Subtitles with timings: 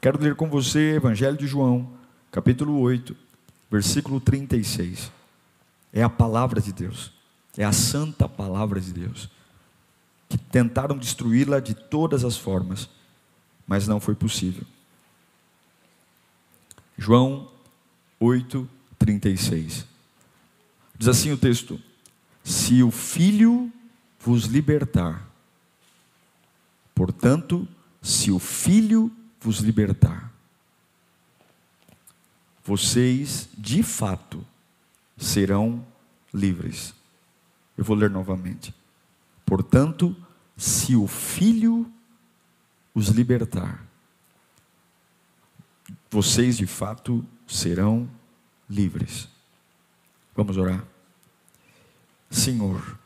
[0.00, 1.92] Quero ler com você Evangelho de João,
[2.30, 3.16] capítulo 8,
[3.70, 5.12] versículo 36.
[5.92, 7.12] É a palavra de Deus,
[7.56, 9.28] é a santa palavra de Deus,
[10.28, 12.88] que tentaram destruí-la de todas as formas
[13.70, 14.64] mas não foi possível.
[16.98, 17.48] João
[18.18, 19.86] 8, 36.
[20.98, 21.80] Diz assim o texto:
[22.42, 23.72] Se o Filho
[24.18, 25.24] vos libertar,
[26.92, 27.66] portanto,
[28.02, 30.30] se o Filho vos libertar,
[32.62, 34.46] vocês de fato
[35.16, 35.84] serão
[36.32, 36.94] livres.
[37.76, 38.74] Eu vou ler novamente.
[39.44, 40.14] Portanto,
[40.56, 41.90] se o Filho
[42.94, 43.84] os libertar,
[46.10, 48.08] vocês de fato serão
[48.68, 49.28] livres.
[50.34, 50.84] Vamos orar.
[52.30, 52.98] Senhor,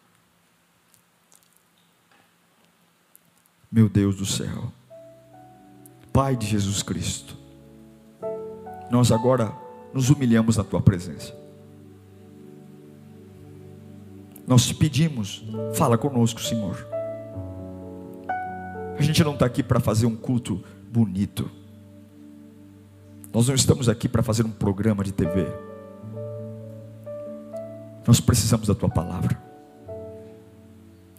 [3.71, 4.73] meu Deus do céu,
[6.15, 7.37] Pai de Jesus Cristo,
[8.89, 9.53] nós agora
[9.93, 11.35] nos humilhamos na tua presença.
[14.47, 16.87] Nós pedimos, fala conosco, Senhor.
[18.97, 21.51] A gente não está aqui para fazer um culto bonito.
[23.33, 25.49] Nós não estamos aqui para fazer um programa de TV.
[28.07, 29.37] Nós precisamos da tua palavra.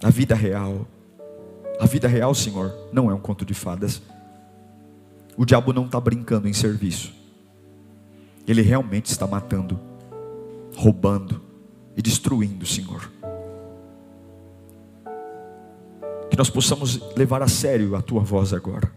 [0.02, 0.88] A vida real.
[1.82, 4.02] A vida real, Senhor, não é um conto de fadas.
[5.38, 7.14] O diabo não está brincando em serviço.
[8.48, 9.80] Ele realmente está matando,
[10.76, 11.42] roubando
[11.98, 13.10] e destruindo, Senhor.
[16.36, 18.92] que nós possamos levar a sério a tua voz agora.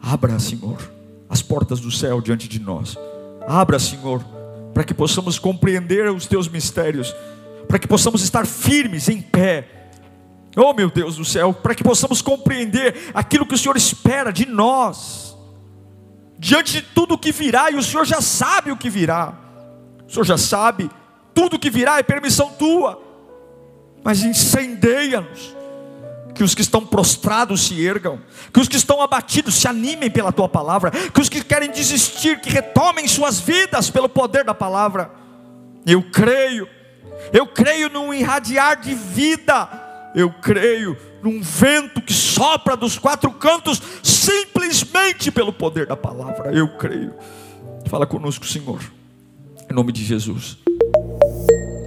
[0.00, 0.78] Abra, Senhor,
[1.28, 2.96] as portas do céu diante de nós.
[3.48, 4.24] Abra, Senhor,
[4.72, 7.12] para que possamos compreender os teus mistérios,
[7.66, 9.79] para que possamos estar firmes em pé.
[10.56, 14.46] Oh, meu Deus do céu, para que possamos compreender aquilo que o Senhor espera de
[14.46, 15.36] nós,
[16.38, 19.34] diante de tudo o que virá, e o Senhor já sabe o que virá,
[20.08, 20.90] o Senhor já sabe,
[21.32, 23.00] tudo o que virá é permissão tua,
[24.02, 25.54] mas incendeia-nos,
[26.34, 28.20] que os que estão prostrados se ergam,
[28.52, 32.40] que os que estão abatidos se animem pela tua palavra, que os que querem desistir,
[32.40, 35.10] que retomem suas vidas pelo poder da palavra.
[35.84, 36.68] Eu creio,
[37.32, 39.68] eu creio num irradiar de vida,
[40.14, 46.52] eu creio num vento que sopra dos quatro cantos, simplesmente pelo poder da palavra.
[46.52, 47.14] Eu creio.
[47.86, 48.80] Fala conosco, Senhor,
[49.70, 50.58] em nome de Jesus.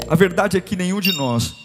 [0.08, 1.56] A verdade é que nenhum de nós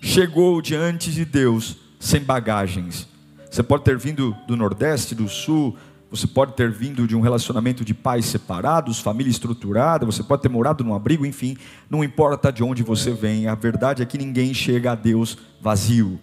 [0.00, 3.08] chegou diante de Deus sem bagagens.
[3.50, 5.76] Você pode ter vindo do Nordeste, do Sul,
[6.10, 10.48] você pode ter vindo de um relacionamento de pais separados, família estruturada, você pode ter
[10.48, 11.56] morado num abrigo, enfim,
[11.90, 16.18] não importa de onde você vem, a verdade é que ninguém chega a Deus vazio.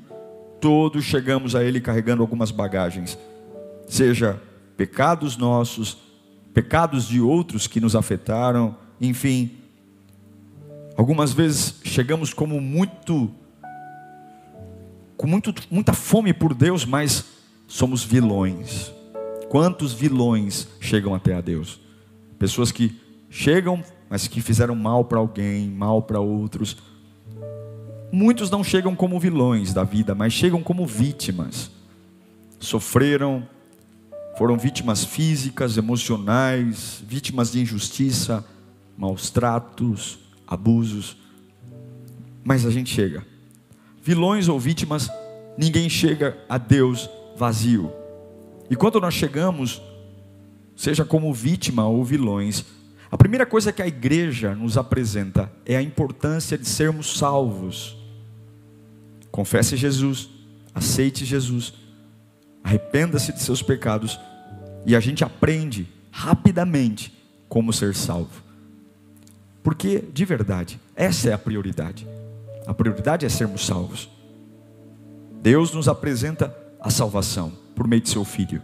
[0.59, 3.17] Todos chegamos a Ele carregando algumas bagagens,
[3.87, 4.41] seja
[4.75, 5.97] pecados nossos,
[6.53, 9.51] pecados de outros que nos afetaram, enfim.
[10.97, 13.29] Algumas vezes chegamos como muito
[15.17, 17.25] com muito, muita fome por Deus, mas
[17.67, 18.94] somos vilões.
[19.55, 21.79] Quantos vilões chegam até a Deus?
[22.37, 22.93] Pessoas que
[23.29, 26.75] chegam, mas que fizeram mal para alguém, mal para outros.
[28.11, 31.71] Muitos não chegam como vilões da vida, mas chegam como vítimas.
[32.59, 33.47] Sofreram,
[34.37, 38.45] foram vítimas físicas, emocionais, vítimas de injustiça,
[38.97, 41.15] maus tratos, abusos.
[42.43, 43.25] Mas a gente chega
[44.03, 45.09] vilões ou vítimas,
[45.57, 48.04] ninguém chega a Deus vazio.
[48.69, 49.81] E quando nós chegamos,
[50.75, 52.65] seja como vítima ou vilões,
[53.11, 57.95] a primeira coisa que a igreja nos apresenta é a importância de sermos salvos.
[59.31, 60.29] Confesse Jesus,
[60.73, 61.73] aceite Jesus,
[62.63, 64.19] arrependa-se de seus pecados
[64.85, 67.13] e a gente aprende rapidamente
[67.47, 68.43] como ser salvo.
[69.61, 72.07] Porque, de verdade, essa é a prioridade.
[72.65, 74.09] A prioridade é sermos salvos.
[75.41, 78.61] Deus nos apresenta a salvação por meio de seu filho.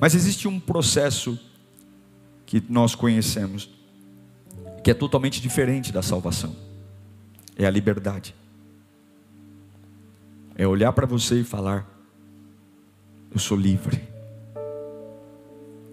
[0.00, 1.38] Mas existe um processo
[2.44, 3.70] que nós conhecemos
[4.82, 6.54] que é totalmente diferente da salvação.
[7.56, 8.34] É a liberdade.
[10.54, 11.86] É olhar para você e falar:
[13.32, 14.00] Eu sou livre.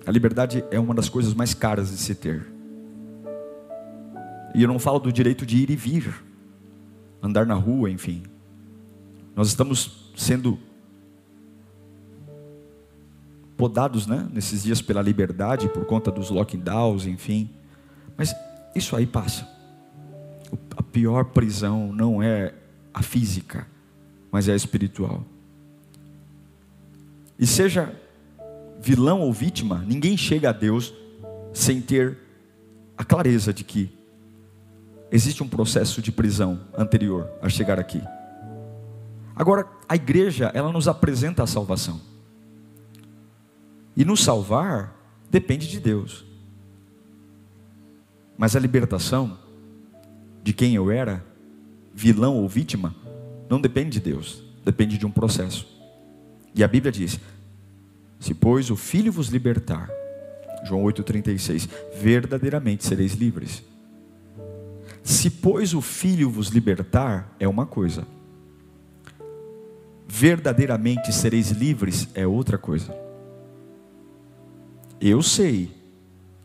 [0.05, 2.45] A liberdade é uma das coisas mais caras de se ter.
[4.53, 6.13] E eu não falo do direito de ir e vir,
[7.21, 8.23] andar na rua, enfim.
[9.35, 10.59] Nós estamos sendo
[13.63, 17.49] podados, né, nesses dias pela liberdade, por conta dos lockdowns, enfim.
[18.17, 18.35] Mas
[18.75, 19.47] isso aí passa.
[20.75, 22.53] A pior prisão não é
[22.93, 23.65] a física,
[24.29, 25.23] mas é a espiritual.
[27.39, 27.95] E seja
[28.81, 30.93] vilão ou vítima, ninguém chega a Deus
[31.53, 32.17] sem ter
[32.97, 33.97] a clareza de que
[35.09, 38.01] existe um processo de prisão anterior a chegar aqui.
[39.33, 42.11] Agora, a igreja, ela nos apresenta a salvação.
[43.95, 44.95] E nos salvar
[45.29, 46.25] depende de Deus.
[48.37, 49.37] Mas a libertação
[50.43, 51.23] de quem eu era,
[51.93, 52.95] vilão ou vítima,
[53.49, 55.67] não depende de Deus, depende de um processo.
[56.55, 57.19] E a Bíblia diz:
[58.19, 59.89] Se pois o Filho vos libertar,
[60.65, 63.63] João 8,36, verdadeiramente sereis livres.
[65.03, 68.07] Se pois o Filho vos libertar, é uma coisa,
[70.07, 72.95] verdadeiramente sereis livres, é outra coisa.
[75.05, 75.69] Eu sei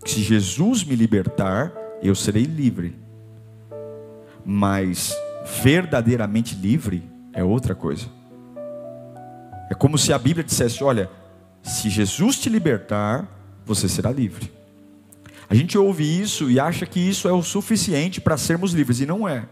[0.05, 1.72] que se Jesus me libertar,
[2.02, 2.93] eu serei livre.
[4.44, 5.16] Mas
[5.62, 8.06] verdadeiramente livre é outra coisa.
[9.70, 11.08] É como se a Bíblia dissesse: olha,
[11.62, 13.28] se Jesus te libertar,
[13.64, 14.50] você será livre.
[15.49, 19.06] A gente ouve isso e acha que isso é o suficiente para sermos livres, e
[19.06, 19.49] não é.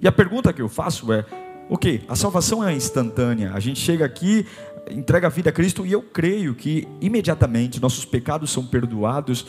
[0.00, 1.24] E a pergunta que eu faço é:
[1.70, 4.44] ok, a salvação é instantânea, a gente chega aqui,
[4.90, 9.46] entrega a vida a Cristo e eu creio que imediatamente nossos pecados são perdoados.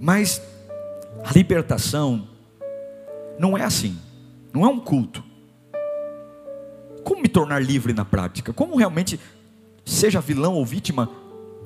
[0.00, 0.42] Mas
[1.24, 2.28] a libertação
[3.38, 3.98] não é assim,
[4.52, 5.22] não é um culto.
[7.02, 8.52] Como me tornar livre na prática?
[8.52, 9.18] Como realmente,
[9.84, 11.08] seja vilão ou vítima,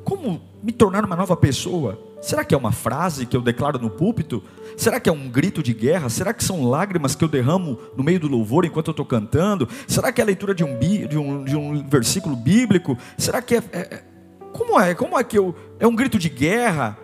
[0.04, 2.11] como me tornar uma nova pessoa?
[2.22, 4.44] Será que é uma frase que eu declaro no púlpito?
[4.76, 6.08] Será que é um grito de guerra?
[6.08, 9.68] Será que são lágrimas que eu derramo no meio do louvor enquanto eu estou cantando?
[9.88, 12.96] Será que é a leitura de um, de um, de um versículo bíblico?
[13.18, 14.04] Será que é, é, é,
[14.52, 14.94] Como é?
[14.94, 15.52] Como é que eu.
[15.80, 16.96] É um grito de guerra?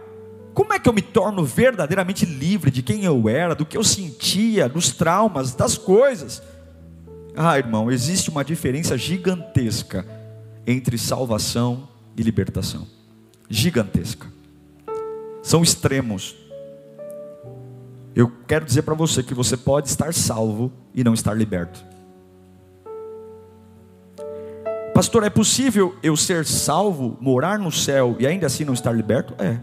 [0.54, 3.82] Como é que eu me torno verdadeiramente livre de quem eu era, do que eu
[3.82, 6.40] sentia, dos traumas, das coisas?
[7.36, 10.06] Ah, irmão, existe uma diferença gigantesca
[10.64, 12.86] entre salvação e libertação.
[13.50, 14.37] Gigantesca
[15.48, 16.36] são extremos.
[18.14, 21.82] Eu quero dizer para você que você pode estar salvo e não estar liberto.
[24.94, 29.34] Pastor, é possível eu ser salvo, morar no céu e ainda assim não estar liberto?
[29.42, 29.58] É.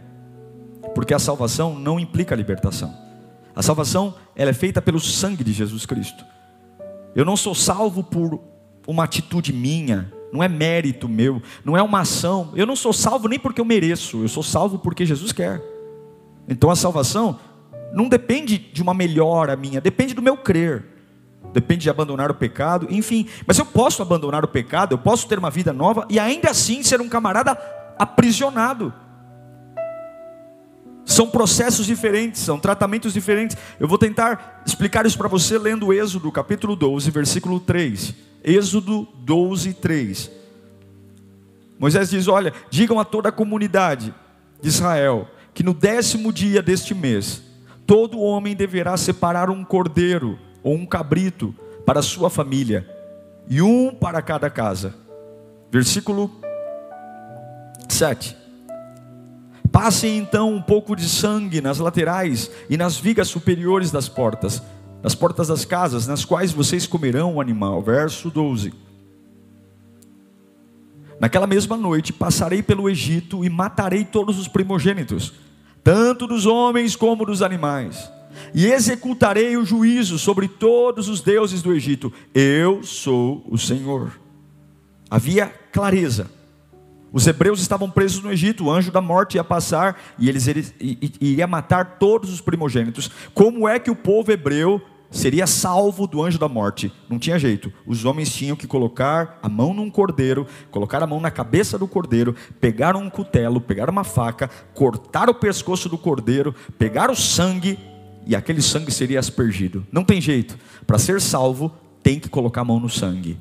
[0.95, 2.91] Porque a salvação não implica a libertação.
[3.55, 6.25] A salvação ela é feita pelo sangue de Jesus Cristo.
[7.15, 8.41] Eu não sou salvo por
[8.87, 12.51] uma atitude minha, não é mérito meu, não é uma ação.
[12.55, 15.74] Eu não sou salvo nem porque eu mereço, eu sou salvo porque Jesus quer.
[16.47, 17.39] Então a salvação
[17.93, 20.85] não depende de uma melhora minha, depende do meu crer.
[21.53, 23.27] Depende de abandonar o pecado, enfim.
[23.47, 26.83] Mas eu posso abandonar o pecado, eu posso ter uma vida nova e ainda assim
[26.83, 27.57] ser um camarada
[27.97, 28.93] aprisionado.
[31.05, 33.55] São processos diferentes, são tratamentos diferentes.
[33.79, 38.13] Eu vou tentar explicar isso para você lendo Êxodo, capítulo 12, versículo 3.
[38.43, 40.31] Êxodo 12, 3.
[41.79, 44.13] Moisés diz: Olha, digam a toda a comunidade
[44.61, 47.41] de Israel que no décimo dia deste mês,
[47.87, 52.85] todo homem deverá separar um cordeiro ou um cabrito para sua família,
[53.47, 54.93] e um para cada casa.
[55.71, 56.29] Versículo
[57.87, 58.35] 7.
[59.71, 64.61] Passem então um pouco de sangue nas laterais e nas vigas superiores das portas,
[65.01, 67.81] nas portas das casas, nas quais vocês comerão o animal.
[67.81, 68.73] Verso 12.
[71.17, 75.44] Naquela mesma noite passarei pelo Egito e matarei todos os primogênitos
[75.85, 78.11] tanto dos homens como dos animais,
[78.55, 82.11] e executarei o juízo sobre todos os deuses do Egito.
[82.33, 84.19] Eu sou o Senhor.
[85.11, 86.31] Havia clareza.
[87.13, 90.73] Os hebreus estavam presos no Egito, o anjo da morte ia passar e eles,
[91.21, 93.11] iria matar todos os primogênitos.
[93.31, 94.81] Como é que o povo hebreu
[95.15, 96.91] seria salvo do anjo da morte.
[97.09, 97.71] Não tinha jeito.
[97.87, 101.87] Os homens tinham que colocar a mão num cordeiro, colocar a mão na cabeça do
[101.87, 107.79] cordeiro, pegar um cutelo, pegar uma faca, cortar o pescoço do cordeiro, pegar o sangue
[108.25, 109.85] e aquele sangue seria aspergido.
[109.91, 110.57] Não tem jeito.
[110.85, 111.71] Para ser salvo,
[112.03, 113.37] tem que colocar a mão no sangue.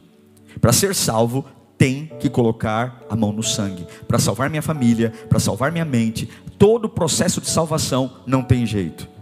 [0.61, 1.45] Para ser salvo,
[1.77, 3.87] tem que colocar a mão no sangue.
[4.07, 8.65] Para salvar minha família, para salvar minha mente, todo o processo de salvação não tem
[8.65, 9.14] jeito.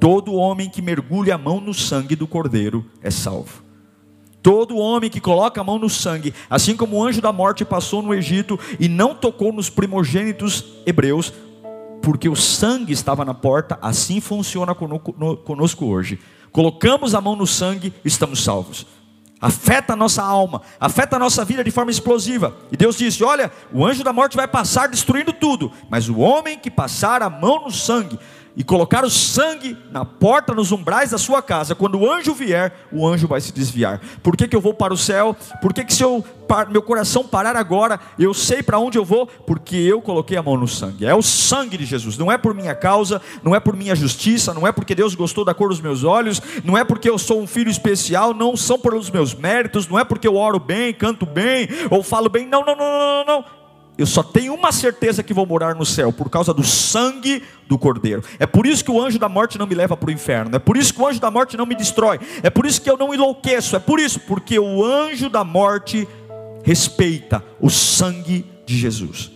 [0.00, 3.64] Todo homem que mergulha a mão no sangue do cordeiro é salvo.
[4.40, 8.00] Todo homem que coloca a mão no sangue, assim como o anjo da morte passou
[8.00, 11.32] no Egito e não tocou nos primogênitos hebreus,
[12.00, 16.20] porque o sangue estava na porta, assim funciona conosco hoje.
[16.52, 18.86] Colocamos a mão no sangue, estamos salvos.
[19.40, 22.56] Afeta a nossa alma, afeta a nossa vida de forma explosiva.
[22.72, 26.58] E Deus disse: Olha, o anjo da morte vai passar destruindo tudo, mas o homem
[26.58, 28.18] que passar a mão no sangue,
[28.58, 32.88] e colocar o sangue na porta, nos umbrais da sua casa, quando o anjo vier,
[32.90, 34.00] o anjo vai se desviar.
[34.20, 35.36] Por que, que eu vou para o céu?
[35.62, 36.24] Por que, que se eu,
[36.68, 39.28] meu coração parar agora, eu sei para onde eu vou?
[39.28, 41.06] Porque eu coloquei a mão no sangue.
[41.06, 44.52] É o sangue de Jesus, não é por minha causa, não é por minha justiça,
[44.52, 47.40] não é porque Deus gostou da cor dos meus olhos, não é porque eu sou
[47.40, 51.24] um filho especial, não são pelos meus méritos, não é porque eu oro bem, canto
[51.24, 53.57] bem, ou falo bem, não, não, não, não, não
[53.98, 57.76] eu só tenho uma certeza que vou morar no céu, por causa do sangue do
[57.76, 58.22] Cordeiro.
[58.38, 60.58] É por isso que o anjo da morte não me leva para o inferno, é
[60.60, 62.96] por isso que o anjo da morte não me destrói, é por isso que eu
[62.96, 66.06] não enlouqueço, é por isso, porque o anjo da morte
[66.62, 69.32] respeita o sangue de Jesus.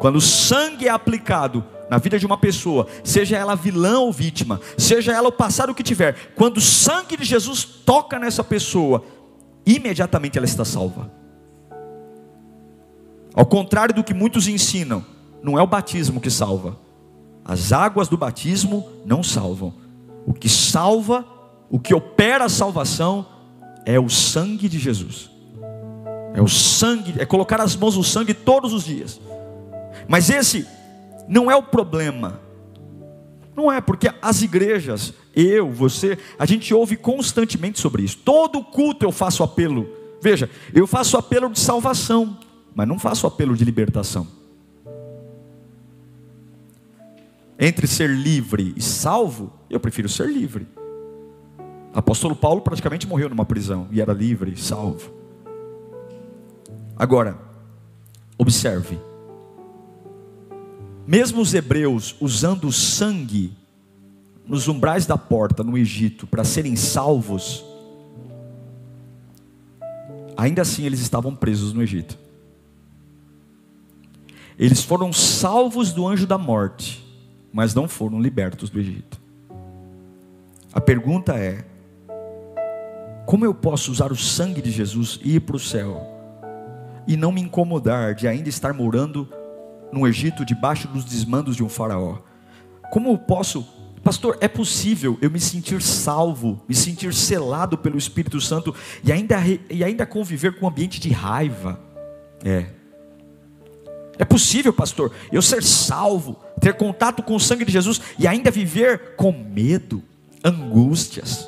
[0.00, 4.60] Quando o sangue é aplicado na vida de uma pessoa, seja ela vilã ou vítima,
[4.76, 9.04] seja ela o passado que tiver, quando o sangue de Jesus toca nessa pessoa,
[9.64, 11.08] imediatamente ela está salva.
[13.36, 15.04] Ao contrário do que muitos ensinam,
[15.42, 16.78] não é o batismo que salva.
[17.44, 19.74] As águas do batismo não salvam.
[20.26, 21.22] O que salva,
[21.70, 23.26] o que opera a salvação
[23.84, 25.30] é o sangue de Jesus.
[26.34, 29.20] É o sangue, é colocar as mãos no sangue todos os dias.
[30.08, 30.66] Mas esse
[31.28, 32.40] não é o problema.
[33.54, 38.18] Não é, porque as igrejas, eu, você, a gente ouve constantemente sobre isso.
[38.24, 39.86] Todo culto eu faço apelo.
[40.22, 42.38] Veja, eu faço apelo de salvação
[42.76, 44.26] mas não faço apelo de libertação.
[47.58, 50.68] Entre ser livre e salvo, eu prefiro ser livre.
[51.94, 55.10] Apóstolo Paulo praticamente morreu numa prisão e era livre, salvo.
[56.94, 57.38] Agora,
[58.36, 58.98] observe.
[61.06, 63.56] Mesmo os hebreus usando o sangue
[64.46, 67.64] nos umbrais da porta no Egito para serem salvos,
[70.36, 72.25] ainda assim eles estavam presos no Egito.
[74.58, 77.04] Eles foram salvos do anjo da morte,
[77.52, 79.20] mas não foram libertos do Egito.
[80.72, 81.64] A pergunta é:
[83.26, 86.00] como eu posso usar o sangue de Jesus e ir para o céu
[87.06, 89.28] e não me incomodar de ainda estar morando
[89.92, 92.18] no Egito debaixo dos desmandos de um faraó?
[92.90, 93.66] Como eu posso,
[94.02, 99.36] pastor, é possível eu me sentir salvo, me sentir selado pelo Espírito Santo e ainda,
[99.68, 101.80] e ainda conviver com um ambiente de raiva?
[102.44, 102.66] É,
[104.18, 108.50] é possível, pastor, eu ser salvo, ter contato com o sangue de Jesus e ainda
[108.50, 110.02] viver com medo,
[110.42, 111.46] angústias,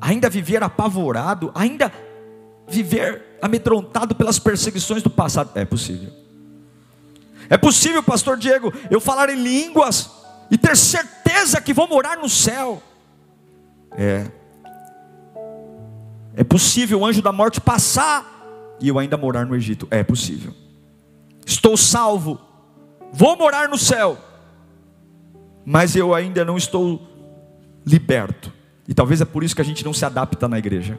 [0.00, 1.92] ainda viver apavorado, ainda
[2.66, 5.50] viver amedrontado pelas perseguições do passado.
[5.54, 6.10] É possível.
[7.50, 10.10] É possível, pastor Diego, eu falar em línguas
[10.50, 12.82] e ter certeza que vou morar no céu.
[13.92, 14.26] É.
[16.36, 19.86] É possível o anjo da morte passar e eu ainda morar no Egito.
[19.90, 20.63] É possível
[21.46, 22.40] estou salvo,
[23.12, 24.18] vou morar no céu,
[25.64, 27.00] mas eu ainda não estou
[27.86, 28.52] liberto.
[28.86, 30.98] E talvez é por isso que a gente não se adapta na igreja.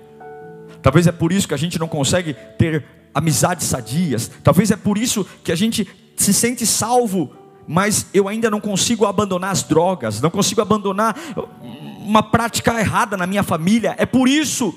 [0.82, 4.30] Talvez é por isso que a gente não consegue ter amizades sadias.
[4.44, 7.34] Talvez é por isso que a gente se sente salvo,
[7.68, 11.16] mas eu ainda não consigo abandonar as drogas, não consigo abandonar
[12.00, 13.96] uma prática errada na minha família.
[13.98, 14.74] É por isso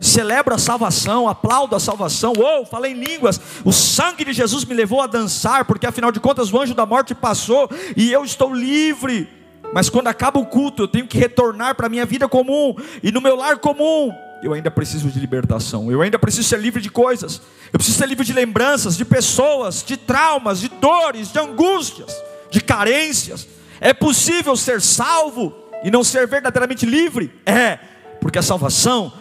[0.00, 4.74] celebro a salvação, aplaudo a salvação, ou falei em línguas, o sangue de Jesus me
[4.74, 8.54] levou a dançar, porque afinal de contas o anjo da morte passou e eu estou
[8.54, 9.28] livre.
[9.72, 13.10] Mas quando acaba o culto, eu tenho que retornar para a minha vida comum e
[13.10, 14.12] no meu lar comum.
[14.42, 17.40] Eu ainda preciso de libertação, eu ainda preciso ser livre de coisas,
[17.72, 22.14] eu preciso ser livre de lembranças, de pessoas, de traumas, de dores, de angústias,
[22.50, 23.48] de carências.
[23.80, 27.32] É possível ser salvo e não ser verdadeiramente livre?
[27.44, 27.78] É,
[28.20, 29.12] porque a salvação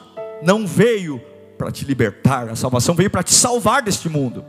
[0.41, 1.21] não veio
[1.57, 4.43] para te libertar, a salvação veio para te salvar deste mundo.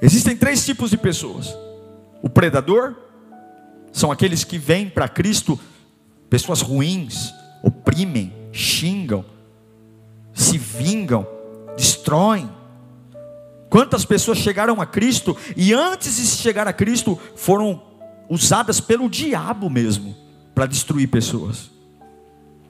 [0.00, 1.54] Existem três tipos de pessoas:
[2.22, 2.96] o predador,
[3.92, 5.58] são aqueles que vêm para Cristo,
[6.28, 7.32] pessoas ruins,
[7.62, 9.24] oprimem, xingam,
[10.32, 11.26] se vingam,
[11.76, 12.50] destroem.
[13.68, 17.80] Quantas pessoas chegaram a Cristo e antes de chegar a Cristo foram
[18.28, 20.16] usadas pelo diabo mesmo
[20.54, 21.70] para destruir pessoas?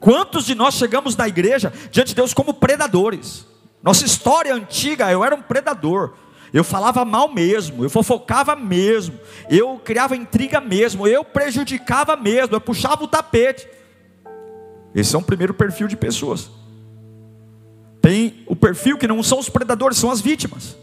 [0.00, 3.46] Quantos de nós chegamos na igreja diante de Deus como predadores?
[3.82, 6.14] Nossa história antiga, eu era um predador.
[6.52, 9.16] Eu falava mal mesmo, eu fofocava mesmo,
[9.48, 13.68] eu criava intriga mesmo, eu prejudicava mesmo, eu puxava o tapete.
[14.92, 16.50] Esse é um primeiro perfil de pessoas.
[18.02, 20.76] Tem o perfil que não são os predadores, são as vítimas.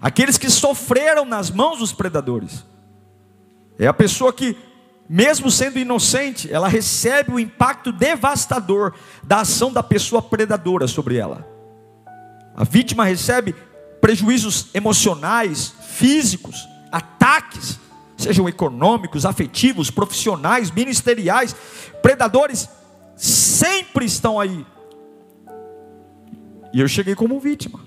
[0.00, 2.64] Aqueles que sofreram nas mãos dos predadores.
[3.78, 4.56] É a pessoa que,
[5.08, 11.48] mesmo sendo inocente, ela recebe o impacto devastador da ação da pessoa predadora sobre ela.
[12.54, 13.54] A vítima recebe
[14.00, 17.78] prejuízos emocionais, físicos, ataques,
[18.18, 21.56] sejam econômicos, afetivos, profissionais, ministeriais.
[22.02, 22.68] Predadores
[23.16, 24.66] sempre estão aí.
[26.72, 27.80] E eu cheguei como vítima.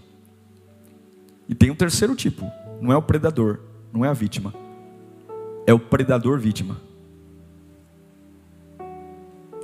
[1.48, 2.50] E tem um terceiro tipo:
[2.82, 3.60] não é o predador,
[3.94, 4.54] não é a vítima,
[5.68, 6.91] é o predador vítima.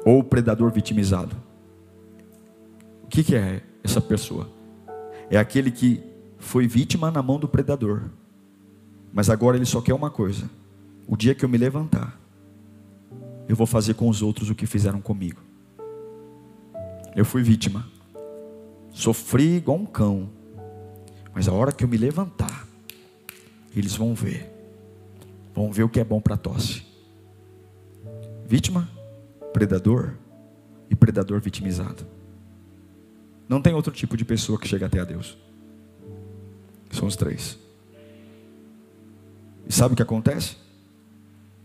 [0.08, 1.36] Ou o predador vitimizado.
[3.04, 4.50] O que, que é essa pessoa?
[5.30, 6.02] É aquele que
[6.38, 8.04] foi vítima na mão do predador,
[9.12, 10.50] mas agora ele só quer uma coisa:
[11.06, 12.18] o dia que eu me levantar,
[13.50, 15.42] eu vou fazer com os outros o que fizeram comigo.
[17.14, 17.86] Eu fui vítima,
[18.94, 20.30] sofri igual um cão,
[21.36, 22.66] mas a hora que eu me levantar,
[23.76, 24.50] eles vão ver,
[25.54, 26.86] vão ver o que é bom para tosse.
[28.48, 28.88] Vítima,
[29.58, 30.14] predador
[30.88, 32.06] e predador vitimizado.
[33.50, 35.36] Não tem outro tipo de pessoa que chega até a Deus.
[36.92, 37.58] São os três.
[39.68, 40.58] E sabe o que acontece?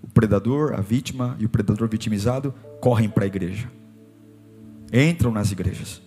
[0.03, 3.71] O predador, a vítima e o predador vitimizado correm para a igreja.
[4.91, 6.01] Entram nas igrejas.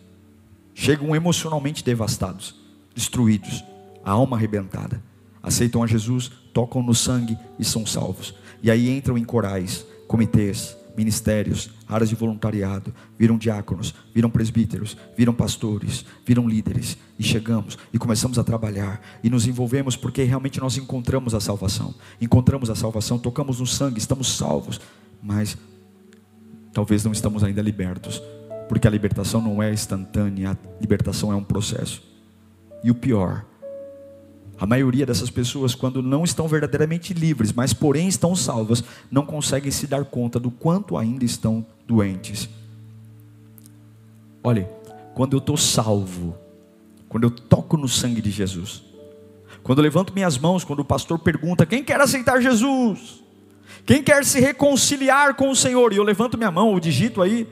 [0.73, 2.55] Chegam emocionalmente devastados,
[2.95, 3.63] destruídos,
[4.03, 5.03] a alma arrebentada.
[5.43, 8.33] Aceitam a Jesus, tocam no sangue e são salvos.
[8.63, 15.33] E aí entram em corais, comitês, ministérios, áreas de voluntariado, viram diáconos, viram presbíteros, viram
[15.33, 20.77] pastores, viram líderes, e chegamos e começamos a trabalhar e nos envolvemos porque realmente nós
[20.77, 21.95] encontramos a salvação.
[22.19, 24.81] Encontramos a salvação, tocamos no sangue, estamos salvos,
[25.21, 25.57] mas
[26.73, 28.21] talvez não estamos ainda libertos,
[28.67, 32.03] porque a libertação não é instantânea, a libertação é um processo.
[32.83, 33.45] E o pior,
[34.59, 39.71] a maioria dessas pessoas, quando não estão verdadeiramente livres, mas porém estão salvas, não conseguem
[39.71, 42.47] se dar conta do quanto ainda estão doentes.
[44.43, 44.65] Olhe,
[45.13, 46.37] quando eu estou salvo,
[47.09, 48.83] quando eu toco no sangue de Jesus,
[49.61, 53.23] quando eu levanto minhas mãos, quando o pastor pergunta: quem quer aceitar Jesus?
[53.85, 55.91] Quem quer se reconciliar com o Senhor?
[55.91, 57.47] E eu levanto minha mão, o digito aí,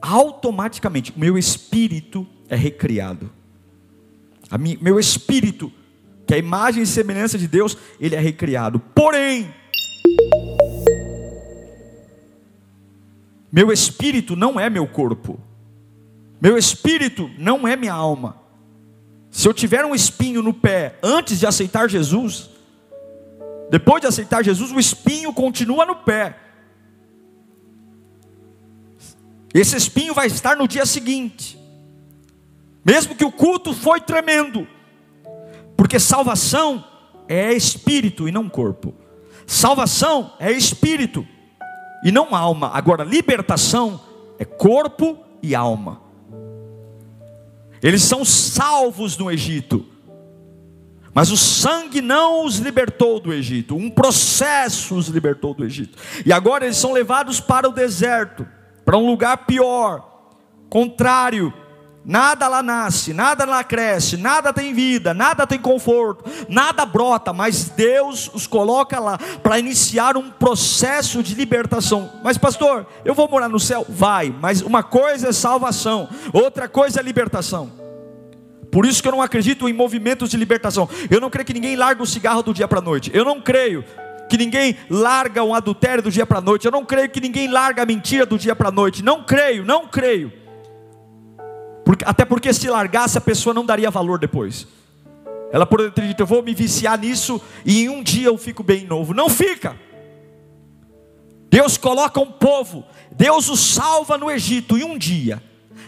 [0.00, 3.30] automaticamente, meu espírito é recriado.
[4.80, 5.72] Meu espírito
[6.32, 8.78] que a imagem e semelhança de Deus, ele é recriado.
[8.78, 9.54] Porém,
[13.52, 15.38] meu espírito não é meu corpo.
[16.40, 18.40] Meu espírito não é minha alma.
[19.30, 22.48] Se eu tiver um espinho no pé antes de aceitar Jesus,
[23.70, 26.38] depois de aceitar Jesus, o espinho continua no pé.
[29.52, 31.58] Esse espinho vai estar no dia seguinte.
[32.82, 34.66] Mesmo que o culto foi tremendo,
[35.82, 36.84] porque salvação
[37.26, 38.94] é espírito e não corpo.
[39.44, 41.26] Salvação é espírito
[42.04, 42.70] e não alma.
[42.72, 44.00] Agora, libertação
[44.38, 46.00] é corpo e alma.
[47.82, 49.84] Eles são salvos no Egito,
[51.12, 55.98] mas o sangue não os libertou do Egito, um processo os libertou do Egito.
[56.24, 58.46] E agora eles são levados para o deserto,
[58.84, 60.30] para um lugar pior,
[60.70, 61.52] contrário
[62.04, 67.68] Nada lá nasce, nada lá cresce, nada tem vida, nada tem conforto, nada brota, mas
[67.68, 72.10] Deus os coloca lá para iniciar um processo de libertação.
[72.24, 73.86] Mas, pastor, eu vou morar no céu?
[73.88, 77.70] Vai, mas uma coisa é salvação, outra coisa é libertação.
[78.72, 80.88] Por isso que eu não acredito em movimentos de libertação.
[81.10, 83.10] Eu não creio que ninguém larga o cigarro do dia para a noite.
[83.12, 83.84] Eu não creio
[84.30, 86.64] que ninguém larga um adultério do dia para a noite.
[86.64, 89.04] Eu não creio que ninguém larga a mentira do dia para a noite.
[89.04, 90.41] Não creio, não creio.
[91.84, 94.66] Porque, até porque se largasse a pessoa não daria valor depois.
[95.52, 98.86] Ela ter dito, eu vou me viciar nisso e em um dia eu fico bem
[98.86, 99.12] novo.
[99.12, 99.76] Não fica.
[101.50, 105.42] Deus coloca um povo, Deus o salva no Egito em um dia,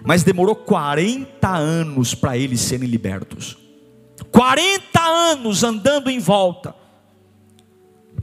[0.04, 3.56] mas demorou 40 anos para eles serem libertos.
[4.30, 6.74] 40 anos andando em volta.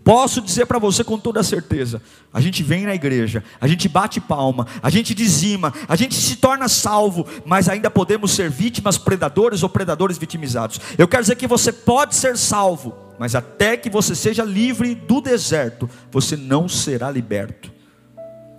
[0.03, 2.01] Posso dizer para você com toda certeza:
[2.33, 6.37] a gente vem na igreja, a gente bate palma, a gente dizima, a gente se
[6.37, 10.79] torna salvo, mas ainda podemos ser vítimas predadores ou predadores vitimizados.
[10.97, 15.21] Eu quero dizer que você pode ser salvo, mas até que você seja livre do
[15.21, 17.71] deserto, você não será liberto.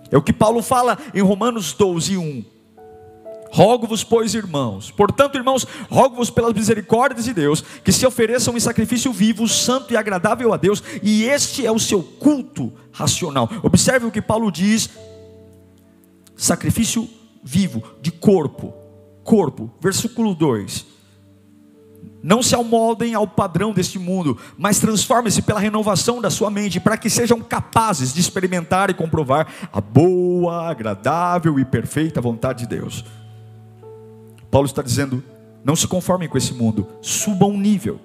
[0.09, 2.45] É o que Paulo fala em Romanos 12, 1.
[3.53, 9.13] Rogo-vos, pois, irmãos, portanto, irmãos, rogo-vos pelas misericórdias de Deus, que se ofereçam em sacrifício
[9.13, 13.47] vivo, santo e agradável a Deus, e este é o seu culto racional.
[13.61, 14.89] Observe o que Paulo diz:
[16.35, 17.07] sacrifício
[17.43, 18.73] vivo, de corpo.
[19.23, 19.71] Corpo.
[19.79, 20.87] Versículo 2.
[22.23, 26.97] Não se amoldem ao padrão deste mundo, mas transformem-se pela renovação da sua mente, para
[26.97, 33.05] que sejam capazes de experimentar e comprovar a boa, agradável e perfeita vontade de Deus.
[34.53, 35.23] Paulo está dizendo:
[35.65, 37.99] não se conformem com esse mundo, subam um nível.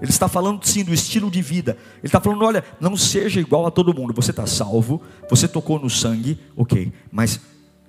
[0.00, 1.76] Ele está falando sim do estilo de vida.
[1.98, 4.14] Ele está falando: olha, não seja igual a todo mundo.
[4.14, 7.38] Você está salvo, você tocou no sangue, ok, mas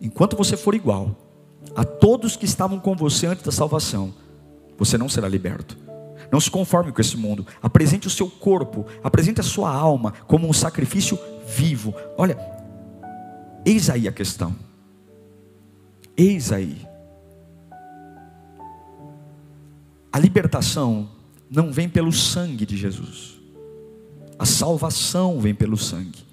[0.02, 1.16] enquanto você for igual
[1.74, 4.14] a todos que estavam com você antes da salvação,
[4.78, 5.78] você não será liberto.
[6.30, 7.48] Não se conforme com esse mundo.
[7.62, 11.94] Apresente o seu corpo, apresente a sua alma como um sacrifício vivo.
[12.18, 12.38] Olha,
[13.66, 14.54] eis aí a questão.
[16.18, 16.91] Eis aí.
[20.12, 21.10] A libertação
[21.50, 23.40] não vem pelo sangue de Jesus.
[24.38, 26.26] A salvação vem pelo sangue.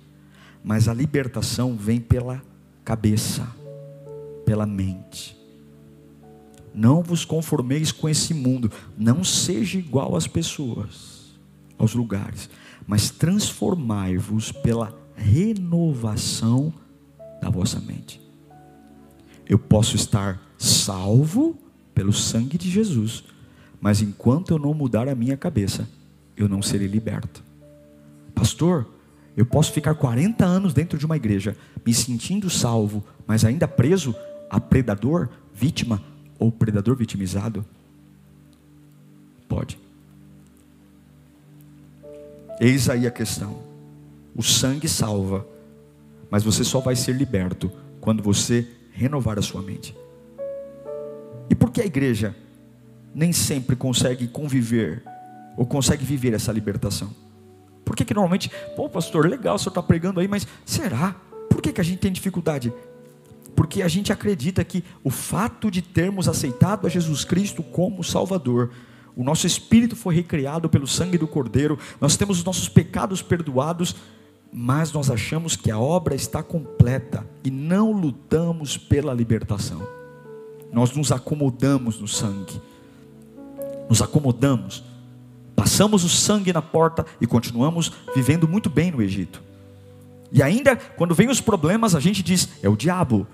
[0.64, 2.42] Mas a libertação vem pela
[2.84, 3.46] cabeça,
[4.44, 5.36] pela mente.
[6.74, 11.34] Não vos conformeis com esse mundo, não seja igual às pessoas,
[11.76, 12.48] aos lugares,
[12.86, 16.72] mas transformai-vos pela renovação
[17.40, 18.20] da vossa mente.
[19.46, 21.58] Eu posso estar salvo
[21.94, 23.24] pelo sangue de Jesus,
[23.80, 25.88] mas enquanto eu não mudar a minha cabeça,
[26.36, 27.42] eu não serei liberto.
[28.34, 28.86] Pastor,
[29.36, 34.14] eu posso ficar 40 anos dentro de uma igreja, me sentindo salvo, mas ainda preso
[34.50, 36.02] a predador, vítima
[36.38, 37.64] ou predador vitimizado?
[39.48, 39.78] Pode.
[42.60, 43.58] Eis aí a questão.
[44.34, 45.46] O sangue salva,
[46.30, 49.96] mas você só vai ser liberto quando você renovar a sua mente.
[51.50, 52.34] E por que a igreja
[53.18, 55.02] nem sempre consegue conviver
[55.57, 57.11] ou consegue viver essa libertação?
[57.85, 61.16] Por que, que normalmente, pô, pastor, legal, o senhor está pregando aí, mas será?
[61.50, 62.72] Por que, que a gente tem dificuldade?
[63.59, 68.70] porque a gente acredita que o fato de termos aceitado a Jesus Cristo como Salvador,
[69.16, 73.96] o nosso espírito foi recriado pelo sangue do Cordeiro, nós temos os nossos pecados perdoados,
[74.52, 79.83] mas nós achamos que a obra está completa e não lutamos pela libertação.
[80.72, 82.62] Nós nos acomodamos no sangue,
[83.88, 84.85] nos acomodamos,
[85.57, 89.42] passamos o sangue na porta e continuamos vivendo muito bem no Egito.
[90.31, 93.27] E ainda, quando vem os problemas, a gente diz: é o diabo,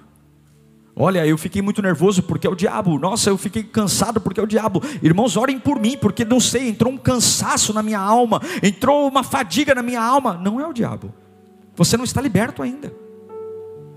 [0.97, 2.99] Olha, eu fiquei muito nervoso porque é o diabo.
[2.99, 4.81] Nossa, eu fiquei cansado porque é o diabo.
[5.03, 9.25] Irmãos, orem por mim, porque não sei, entrou um cansaço na minha alma, entrou uma
[9.25, 10.35] fadiga na minha alma.
[10.35, 11.13] Não é o diabo.
[11.75, 12.95] Você não está liberto ainda.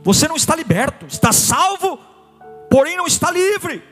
[0.03, 1.99] Você não está liberto, está salvo,
[2.69, 3.83] porém não está livre.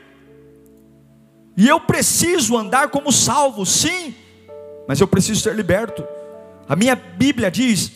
[1.56, 4.14] E eu preciso andar como salvo, sim,
[4.86, 6.04] mas eu preciso ser liberto.
[6.68, 7.92] A minha Bíblia diz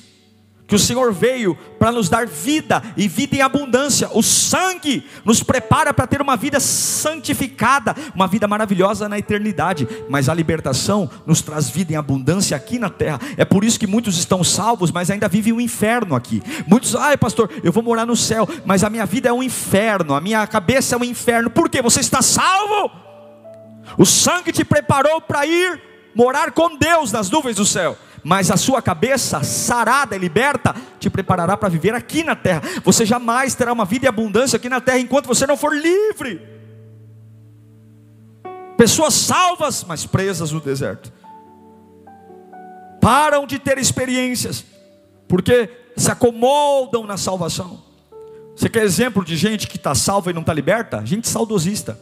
[0.70, 4.08] que o Senhor veio para nos dar vida e vida em abundância.
[4.14, 9.86] O sangue nos prepara para ter uma vida santificada, uma vida maravilhosa na eternidade.
[10.08, 13.20] Mas a libertação nos traz vida em abundância aqui na terra.
[13.36, 16.40] É por isso que muitos estão salvos, mas ainda vivem o um inferno aqui.
[16.68, 20.14] Muitos, ai pastor, eu vou morar no céu, mas a minha vida é um inferno,
[20.14, 21.50] a minha cabeça é um inferno.
[21.50, 21.82] Por quê?
[21.82, 23.09] Você está salvo.
[23.98, 25.80] O sangue te preparou para ir
[26.14, 31.08] morar com Deus nas nuvens do céu mas a sua cabeça sarada e liberta te
[31.08, 32.62] preparará para viver aqui na terra.
[32.84, 36.40] Você jamais terá uma vida em abundância aqui na terra enquanto você não for livre.
[38.76, 41.12] Pessoas salvas, mas presas no deserto.
[43.00, 44.64] Param de ter experiências,
[45.26, 47.82] porque se acomodam na salvação.
[48.54, 51.04] Você quer exemplo de gente que está salva e não está liberta?
[51.04, 51.98] Gente saudosista.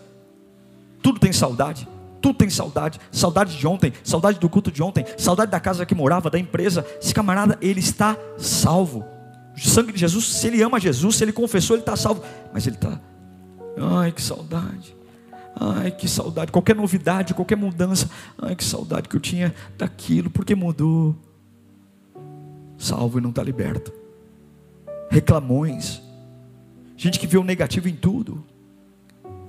[1.03, 1.89] Tudo tem saudade.
[2.21, 5.95] Tu tem saudade, saudade de ontem, saudade do culto de ontem, saudade da casa que
[5.95, 6.85] morava, da empresa.
[7.01, 9.05] Esse camarada, ele está salvo.
[9.57, 12.23] O sangue de Jesus, se ele ama Jesus, se ele confessou, ele está salvo.
[12.53, 13.01] Mas ele está,
[13.77, 14.97] ai que saudade,
[15.55, 16.51] ai que saudade.
[16.51, 21.15] Qualquer novidade, qualquer mudança, ai que saudade que eu tinha daquilo, porque mudou.
[22.77, 23.93] Salvo e não está liberto.
[25.11, 26.03] Reclamões,
[26.97, 28.45] gente que vê o negativo em tudo,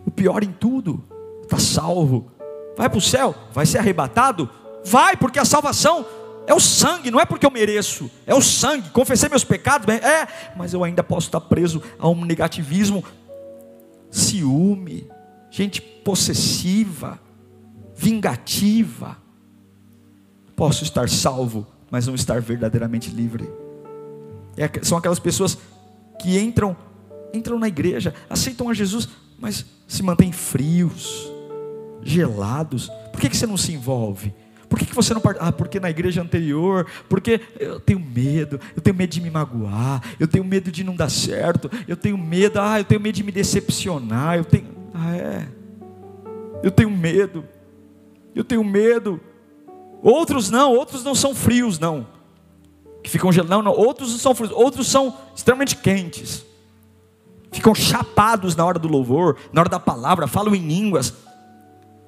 [0.06, 1.04] o pior em tudo,
[1.50, 2.32] está salvo
[2.80, 3.36] Vai para o céu?
[3.52, 4.50] Vai ser arrebatado?
[4.86, 6.06] Vai, porque a salvação
[6.48, 8.90] é o sangue, não é porque eu mereço, é o sangue.
[8.92, 13.04] Confessei meus pecados, é, mas eu ainda posso estar preso a um negativismo,
[14.10, 15.12] ciúme,
[15.52, 17.20] gente possessiva,
[17.94, 19.18] vingativa.
[20.56, 23.52] Posso estar salvo, mas não estar verdadeiramente livre.
[24.56, 25.58] É, são aquelas pessoas
[26.18, 26.78] que entram,
[27.34, 31.38] entram na igreja, aceitam a Jesus, mas se mantêm frios
[32.04, 32.90] gelados.
[33.12, 34.34] Por que, que você não se envolve?
[34.70, 35.50] Por que, que você não participa?
[35.50, 40.02] Ah, porque na igreja anterior, porque eu tenho medo, eu tenho medo de me magoar,
[40.20, 43.24] eu tenho medo de não dar certo, eu tenho medo, ah, eu tenho medo de
[43.24, 44.68] me decepcionar, eu tenho.
[44.94, 45.48] Ah, é.
[46.62, 47.44] Eu tenho medo.
[48.36, 49.20] Eu tenho medo.
[50.04, 52.06] Outros não, outros não são frios, não.
[53.04, 53.50] Que ficam gelados.
[53.50, 56.46] Não, não, outros não são frios, outros são extremamente quentes.
[57.52, 61.12] Ficam chapados na hora do louvor, na hora da palavra, falam em línguas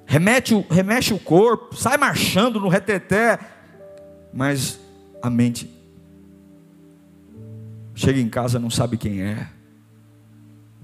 [0.06, 3.40] remete, remexe o corpo, sai marchando no reteté,
[4.34, 4.80] mas
[5.22, 5.70] a mente
[7.94, 9.48] chega em casa não sabe quem é.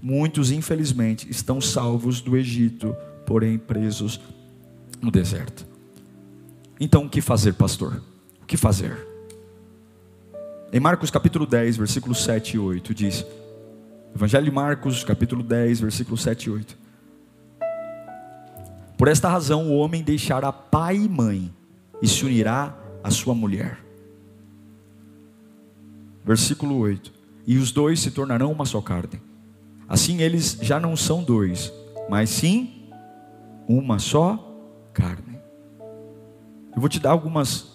[0.01, 4.21] Muitos, infelizmente, estão salvos do Egito, porém presos
[5.01, 5.65] no deserto.
[6.79, 8.01] Então, o que fazer, pastor?
[8.41, 8.95] O que fazer?
[10.71, 13.25] Em Marcos capítulo 10, versículos 7 e 8, diz:
[14.13, 16.86] Evangelho de Marcos, capítulo 10, versículo 7 e 8.
[18.97, 21.53] Por esta razão, o homem deixará pai e mãe
[22.01, 23.79] e se unirá à sua mulher.
[26.25, 27.13] Versículo 8:
[27.45, 29.21] E os dois se tornarão uma só carne.
[29.87, 31.71] Assim eles já não são dois,
[32.09, 32.89] mas sim
[33.67, 34.43] uma só
[34.93, 35.37] carne.
[36.75, 37.67] Eu vou te dar algumas,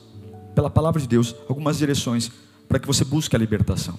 [0.54, 2.30] pela palavra de Deus, algumas direções
[2.68, 3.98] para que você busque a libertação.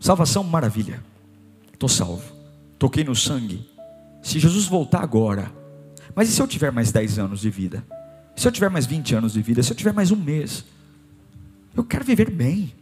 [0.00, 1.02] Salvação, maravilha.
[1.72, 2.32] Estou salvo.
[2.78, 3.68] Toquei no sangue,
[4.22, 5.52] se Jesus voltar agora,
[6.14, 7.84] mas e se eu tiver mais 10 anos de vida?
[8.36, 9.62] Se eu tiver mais 20 anos de vida?
[9.62, 10.64] Se eu tiver mais um mês?
[11.76, 12.72] Eu quero viver bem.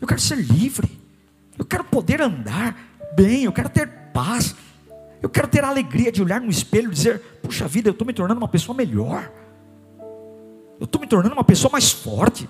[0.00, 0.90] Eu quero ser livre.
[1.58, 2.76] Eu quero poder andar
[3.16, 3.44] bem.
[3.44, 4.54] Eu quero ter paz.
[5.22, 8.06] Eu quero ter a alegria de olhar no espelho e dizer: Puxa vida, eu estou
[8.06, 9.30] me tornando uma pessoa melhor.
[10.78, 12.48] Eu estou me tornando uma pessoa mais forte.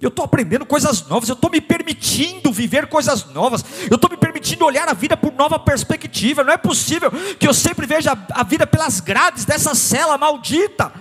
[0.00, 4.16] Eu estou aprendendo coisas novas, eu estou me permitindo viver coisas novas, eu estou me
[4.16, 6.44] permitindo olhar a vida por nova perspectiva.
[6.44, 10.92] Não é possível que eu sempre veja a vida pelas grades dessa cela maldita,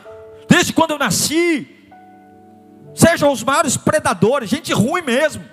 [0.47, 1.67] desde quando eu nasci.
[2.93, 5.43] Sejam os maiores predadores, gente ruim mesmo,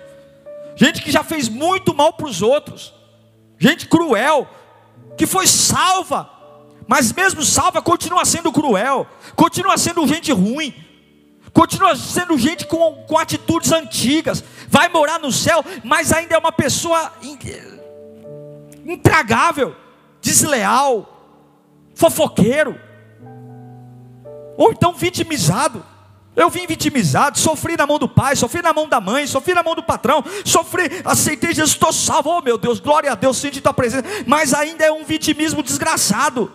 [0.77, 2.93] gente que já fez muito mal para os outros,
[3.59, 4.47] gente cruel,
[5.17, 6.29] que foi salva,
[6.87, 10.73] mas mesmo salva continua sendo cruel, continua sendo gente ruim
[11.53, 16.51] continua sendo gente com, com atitudes antigas, vai morar no céu, mas ainda é uma
[16.51, 17.13] pessoa
[18.83, 19.75] intragável,
[20.19, 21.09] desleal,
[21.93, 22.79] fofoqueiro,
[24.57, 25.85] ou então vitimizado.
[26.35, 29.61] Eu vim vitimizado, sofri na mão do pai, sofri na mão da mãe, sofri na
[29.61, 33.61] mão do patrão, sofri, aceitei Jesus, estou salvo, oh meu Deus, glória a Deus, sinto
[33.61, 36.51] tua presença, mas ainda é um vitimismo desgraçado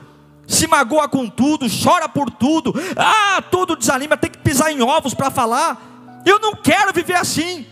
[0.49, 5.13] se magoa com tudo, chora por tudo, ah, tudo desanima, tem que pisar em ovos
[5.13, 6.23] para falar.
[6.25, 7.67] Eu não quero viver assim.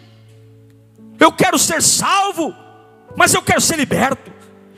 [1.19, 2.55] Eu quero ser salvo,
[3.17, 4.31] mas eu quero ser liberto.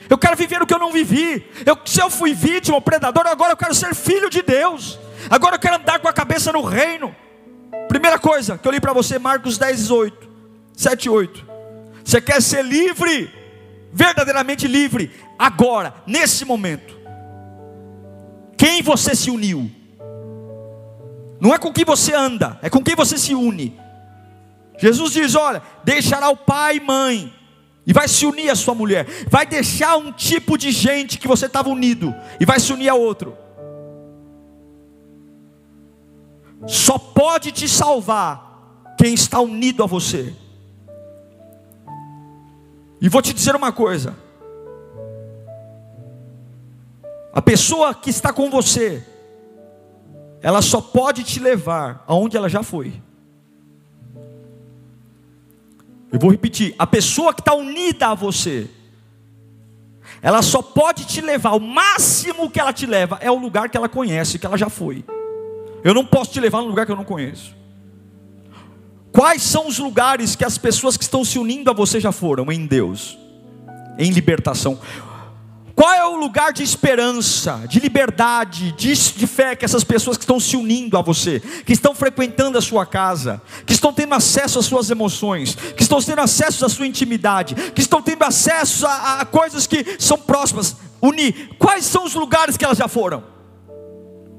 [0.09, 1.45] Eu quero viver o que eu não vivi.
[1.65, 4.97] Eu, se eu fui vítima ou predador, agora eu quero ser filho de Deus.
[5.29, 7.13] Agora eu quero andar com a cabeça no reino.
[7.89, 10.29] Primeira coisa que eu li para você, Marcos 10, 8,
[10.73, 11.45] 7 8.
[12.03, 13.29] Você quer ser livre,
[13.91, 16.98] verdadeiramente livre, agora, nesse momento.
[18.59, 19.71] Quem você se uniu?
[21.39, 23.79] Não é com quem você anda, é com quem você se une.
[24.77, 27.33] Jesus diz: Olha, deixará o pai e mãe,
[27.87, 31.45] e vai se unir à sua mulher, vai deixar um tipo de gente que você
[31.45, 33.33] estava unido, e vai se unir a outro.
[36.67, 40.33] Só pode te salvar quem está unido a você.
[42.99, 44.17] E vou te dizer uma coisa:
[47.39, 49.01] A pessoa que está com você,
[50.41, 53.01] ela só pode te levar aonde ela já foi.
[56.11, 58.69] Eu vou repetir: a pessoa que está unida a você,
[60.21, 63.77] ela só pode te levar, o máximo que ela te leva é o lugar que
[63.77, 65.05] ela conhece, que ela já foi.
[65.81, 67.55] Eu não posso te levar num lugar que eu não conheço.
[69.13, 72.51] Quais são os lugares que as pessoas que estão se unindo a você já foram?
[72.51, 73.17] Em Deus,
[73.97, 74.77] em libertação.
[75.79, 80.23] Qual é o lugar de esperança, de liberdade, de, de, fé que essas pessoas que
[80.23, 84.59] estão se unindo a você, que estão frequentando a sua casa, que estão tendo acesso
[84.59, 89.21] às suas emoções, que estão tendo acesso à sua intimidade, que estão tendo acesso a,
[89.21, 91.51] a coisas que são próximas, unir?
[91.57, 93.23] Quais são os lugares que elas já foram?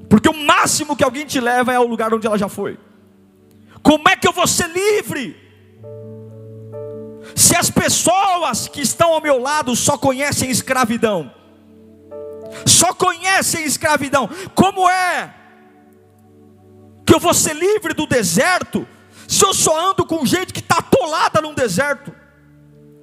[0.07, 2.77] Porque o máximo que alguém te leva é ao lugar onde ela já foi.
[3.81, 5.40] Como é que eu vou ser livre?
[7.35, 11.31] Se as pessoas que estão ao meu lado só conhecem escravidão,
[12.65, 15.33] só conhecem escravidão, como é
[17.05, 18.87] que eu vou ser livre do deserto,
[19.27, 22.13] se eu só ando com gente que está atolada num deserto?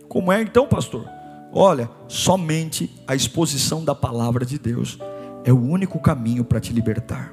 [0.09, 1.07] Como é então, pastor?
[1.53, 4.99] Olha, somente a exposição da palavra de Deus
[5.45, 7.33] é o único caminho para te libertar.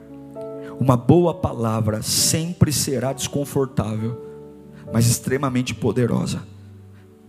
[0.80, 4.22] Uma boa palavra sempre será desconfortável,
[4.92, 6.44] mas extremamente poderosa.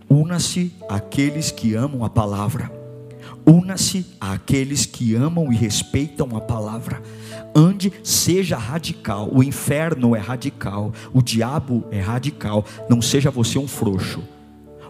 [0.09, 2.71] Una-se àqueles que amam a palavra.
[3.45, 7.01] Una-se àqueles que amam e respeitam a palavra.
[7.55, 9.29] Ande, seja radical.
[9.31, 12.65] O inferno é radical, o diabo é radical.
[12.89, 14.23] Não seja você um frouxo.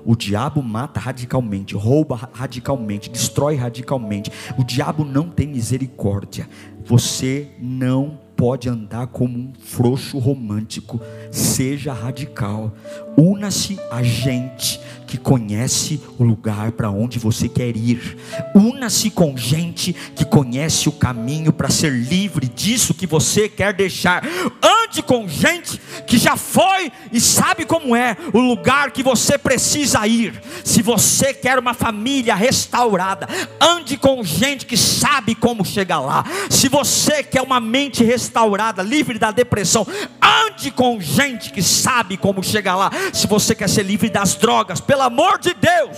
[0.05, 4.31] O diabo mata radicalmente, rouba radicalmente, destrói radicalmente.
[4.57, 6.47] O diabo não tem misericórdia.
[6.85, 11.01] Você não pode andar como um frouxo romântico.
[11.29, 12.73] Seja radical.
[13.17, 18.17] Una-se a gente que conhece o lugar para onde você quer ir.
[18.53, 24.23] Una-se com gente que conhece o caminho para ser livre disso que você quer deixar.
[24.61, 30.05] Ande com gente que já foi e sabe como é o lugar que você precisa
[30.05, 30.41] ir.
[30.63, 33.27] Se você quer uma família restaurada,
[33.61, 36.25] ande com gente que sabe como chegar lá.
[36.49, 39.87] Se você quer uma mente restaurada, livre da depressão,
[40.21, 42.91] ande com gente que sabe como chegar lá.
[43.13, 45.97] Se você quer ser livre das drogas, pelo amor de Deus.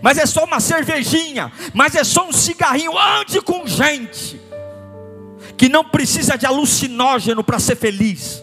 [0.00, 2.98] Mas é só uma cervejinha, mas é só um cigarrinho.
[2.98, 4.40] Ande com gente
[5.56, 8.42] que não precisa de alucinógeno para ser feliz.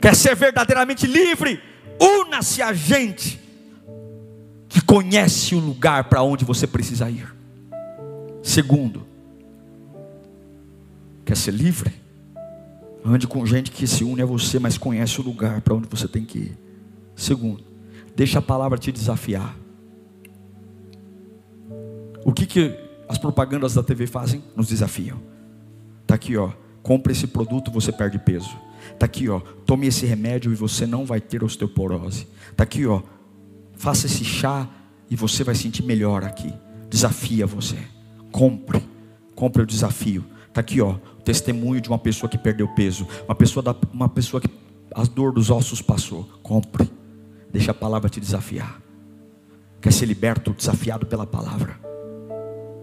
[0.00, 1.62] Quer ser verdadeiramente livre?
[2.00, 3.40] Una-se a gente
[4.68, 7.32] que conhece o lugar para onde você precisa ir.
[8.42, 9.06] Segundo,
[11.24, 11.92] quer ser livre?
[13.04, 16.08] Ande com gente que se une a você, mas conhece o lugar para onde você
[16.08, 16.63] tem que ir.
[17.16, 17.64] Segundo,
[18.14, 19.56] deixa a palavra te desafiar.
[22.24, 22.76] O que, que
[23.08, 24.42] as propagandas da TV fazem?
[24.56, 25.20] Nos desafiam.
[26.02, 26.52] Está aqui, ó.
[26.82, 28.56] Compre esse produto, você perde peso.
[28.92, 29.40] Está aqui, ó.
[29.40, 32.26] Tome esse remédio e você não vai ter osteoporose.
[32.50, 33.02] Está aqui, ó.
[33.74, 34.68] Faça esse chá
[35.10, 36.52] e você vai sentir melhor aqui.
[36.88, 37.76] Desafia você.
[38.32, 38.82] Compre.
[39.34, 40.24] Compre o desafio.
[40.48, 40.92] Está aqui, ó.
[41.18, 43.06] O testemunho de uma pessoa que perdeu peso.
[43.26, 44.48] Uma pessoa, da, uma pessoa que
[44.94, 46.24] a dor dos ossos passou.
[46.42, 46.88] Compre.
[47.54, 48.82] Deixa a palavra te desafiar.
[49.80, 51.78] Quer ser liberto, desafiado pela palavra.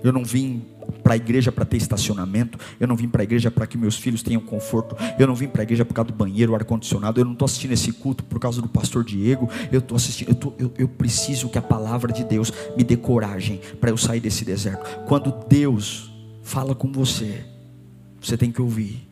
[0.01, 0.65] Eu não vim
[1.03, 2.57] para a igreja para ter estacionamento.
[2.79, 4.95] Eu não vim para a igreja para que meus filhos tenham conforto.
[5.19, 7.19] Eu não vim para a igreja por causa do banheiro, ar condicionado.
[7.19, 9.49] Eu não estou assistindo esse culto por causa do pastor Diego.
[9.73, 10.29] Eu estou assistindo.
[10.29, 13.97] Eu, tô, eu, eu preciso que a palavra de Deus me dê coragem para eu
[13.97, 15.03] sair desse deserto.
[15.05, 16.09] Quando Deus
[16.41, 17.43] fala com você,
[18.21, 19.05] você tem que ouvir.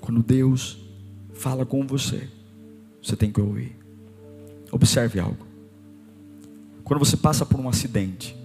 [0.00, 0.79] Quando Deus
[1.40, 2.28] fala com você,
[3.02, 3.74] você tem que ouvir.
[4.70, 5.46] Observe algo.
[6.84, 8.36] Quando você passa por um acidente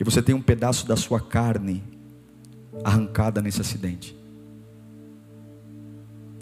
[0.00, 1.82] e você tem um pedaço da sua carne
[2.82, 4.16] arrancada nesse acidente,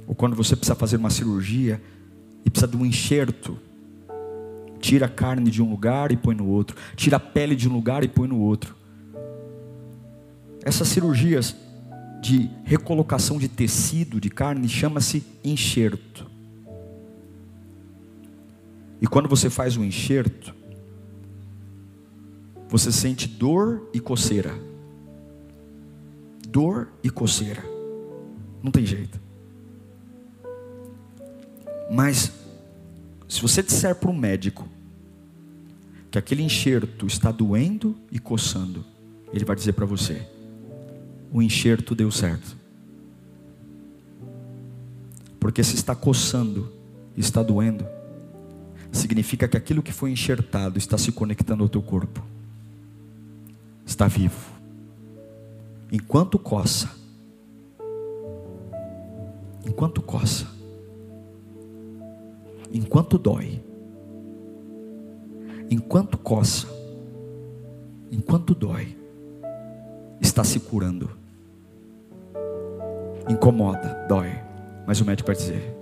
[0.07, 1.83] ou quando você precisa fazer uma cirurgia
[2.45, 3.59] e precisa de um enxerto,
[4.79, 7.73] tira a carne de um lugar e põe no outro, tira a pele de um
[7.73, 8.77] lugar e põe no outro.
[10.63, 11.57] Essas cirurgias
[12.21, 16.27] de recolocação de tecido de carne chama-se enxerto.
[19.01, 20.55] E quando você faz um enxerto,
[22.69, 24.53] você sente dor e coceira.
[26.49, 27.63] Dor e coceira.
[28.63, 29.21] Não tem jeito.
[31.91, 32.33] Mas,
[33.29, 34.69] se você disser para um médico
[36.11, 38.85] que aquele enxerto está doendo e coçando,
[39.33, 40.27] ele vai dizer para você:
[41.37, 42.57] o enxerto deu certo.
[45.39, 46.73] Porque se está coçando
[47.15, 47.87] está doendo,
[48.91, 52.23] significa que aquilo que foi enxertado está se conectando ao teu corpo.
[53.85, 54.51] Está vivo.
[55.93, 56.91] Enquanto coça,
[59.67, 60.47] enquanto coça,
[62.73, 63.63] enquanto dói,
[65.71, 66.67] enquanto coça,
[68.11, 68.97] enquanto dói,
[70.19, 71.16] está se curando.
[73.29, 74.31] Incomoda, dói,
[74.87, 75.77] mas o médico vai dizer: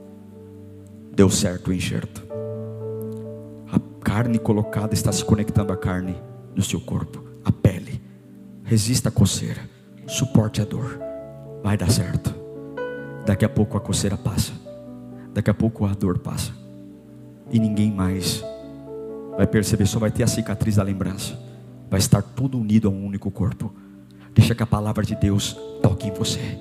[1.14, 2.24] deu certo o enxerto.
[3.70, 6.16] A carne colocada está se conectando à carne
[6.54, 8.00] do seu corpo, a pele.
[8.62, 9.60] Resista à coceira,
[10.06, 10.98] suporte a dor,
[11.62, 12.34] vai dar certo.
[13.26, 14.52] Daqui a pouco a coceira passa,
[15.32, 16.52] daqui a pouco a dor passa,
[17.50, 18.42] e ninguém mais
[19.36, 21.38] vai perceber, só vai ter a cicatriz da lembrança,
[21.90, 23.74] vai estar tudo unido a um único corpo.
[24.34, 26.58] Deixa que a palavra de Deus toque em você.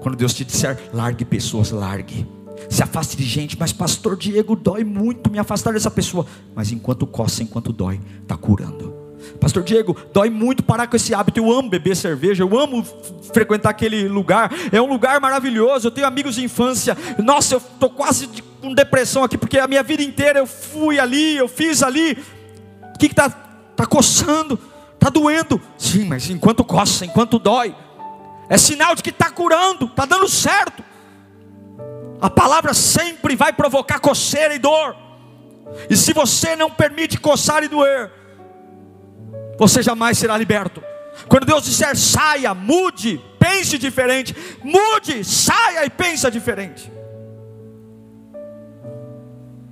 [0.00, 2.26] Quando Deus te disser, largue pessoas, largue.
[2.68, 6.26] Se afaste de gente, mas pastor Diego, dói muito me afastar dessa pessoa.
[6.54, 9.00] Mas enquanto coça, enquanto dói, está curando.
[9.38, 11.40] Pastor Diego, dói muito parar com esse hábito.
[11.40, 12.84] Eu amo beber cerveja, eu amo
[13.32, 14.50] frequentar aquele lugar.
[14.72, 15.86] É um lugar maravilhoso.
[15.86, 16.96] Eu tenho amigos de infância.
[17.18, 18.28] Nossa, eu estou quase
[18.60, 22.16] com depressão aqui, porque a minha vida inteira eu fui ali, eu fiz ali.
[22.94, 24.58] O que está tá coçando?
[24.94, 25.60] Está doendo.
[25.78, 27.74] Sim, mas enquanto coça, enquanto dói.
[28.50, 30.82] É sinal de que está curando, está dando certo.
[32.20, 34.96] A palavra sempre vai provocar coceira e dor.
[35.88, 38.10] E se você não permite coçar e doer,
[39.56, 40.82] você jamais será liberto.
[41.28, 44.34] Quando Deus disser saia, mude, pense diferente,
[44.64, 46.90] mude, saia e pensa diferente.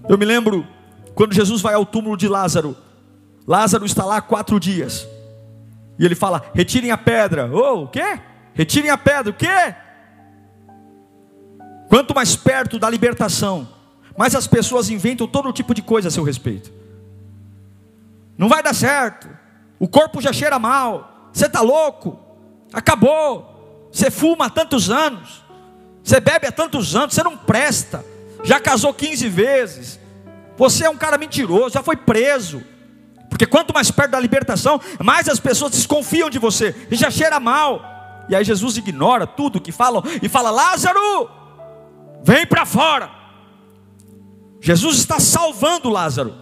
[0.09, 0.65] Eu me lembro
[1.17, 2.77] quando Jesus vai ao túmulo de Lázaro.
[3.45, 5.05] Lázaro está lá quatro dias.
[5.99, 7.51] E ele fala: retirem a pedra.
[7.53, 8.21] Oh, o quê?
[8.59, 9.31] Retirem a pedra.
[9.31, 9.75] O quê?
[11.89, 13.67] Quanto mais perto da libertação,
[14.19, 16.71] mais as pessoas inventam todo tipo de coisa a seu respeito.
[18.37, 19.27] Não vai dar certo.
[19.79, 21.31] O corpo já cheira mal.
[21.33, 22.19] Você está louco?
[22.73, 23.89] Acabou.
[23.91, 25.43] Você fuma há tantos anos.
[26.03, 27.15] Você bebe há tantos anos.
[27.15, 28.05] Você não presta
[28.45, 30.01] já casou 15 vezes,
[30.57, 32.63] você é um cara mentiroso, já foi preso.
[33.29, 37.39] Porque quanto mais perto da libertação, mais as pessoas desconfiam de você e já cheira
[37.39, 37.98] mal.
[38.29, 41.31] E aí Jesus ignora tudo que falam e fala: Lázaro,
[42.23, 43.11] vem para fora.
[44.61, 46.35] Jesus está salvando Lázaro.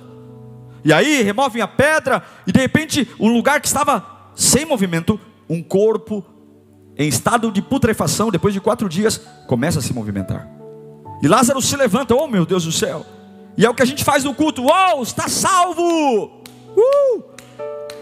[0.85, 5.19] E aí removem a pedra e de repente um lugar que estava sem movimento,
[5.49, 6.25] um corpo
[6.97, 10.49] em estado de putrefação, depois de quatro dias, começa a se movimentar.
[11.23, 13.05] E Lázaro se levanta, oh meu Deus do céu.
[13.57, 16.43] E é o que a gente faz no culto, oh, está salvo.
[16.77, 17.36] Uh!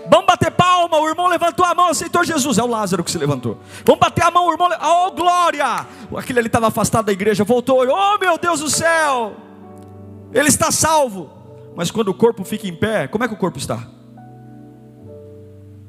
[0.08, 2.58] Vamos bater palma, o irmão levantou a mão, aceitou Jesus.
[2.58, 3.58] É o Lázaro que se levantou.
[3.84, 5.86] Vamos bater a mão, o irmão, oh glória!
[6.16, 9.34] Aquele ali estava afastado da igreja, voltou, oh meu Deus do céu,
[10.32, 11.30] ele está salvo.
[11.76, 13.86] Mas quando o corpo fica em pé, como é que o corpo está?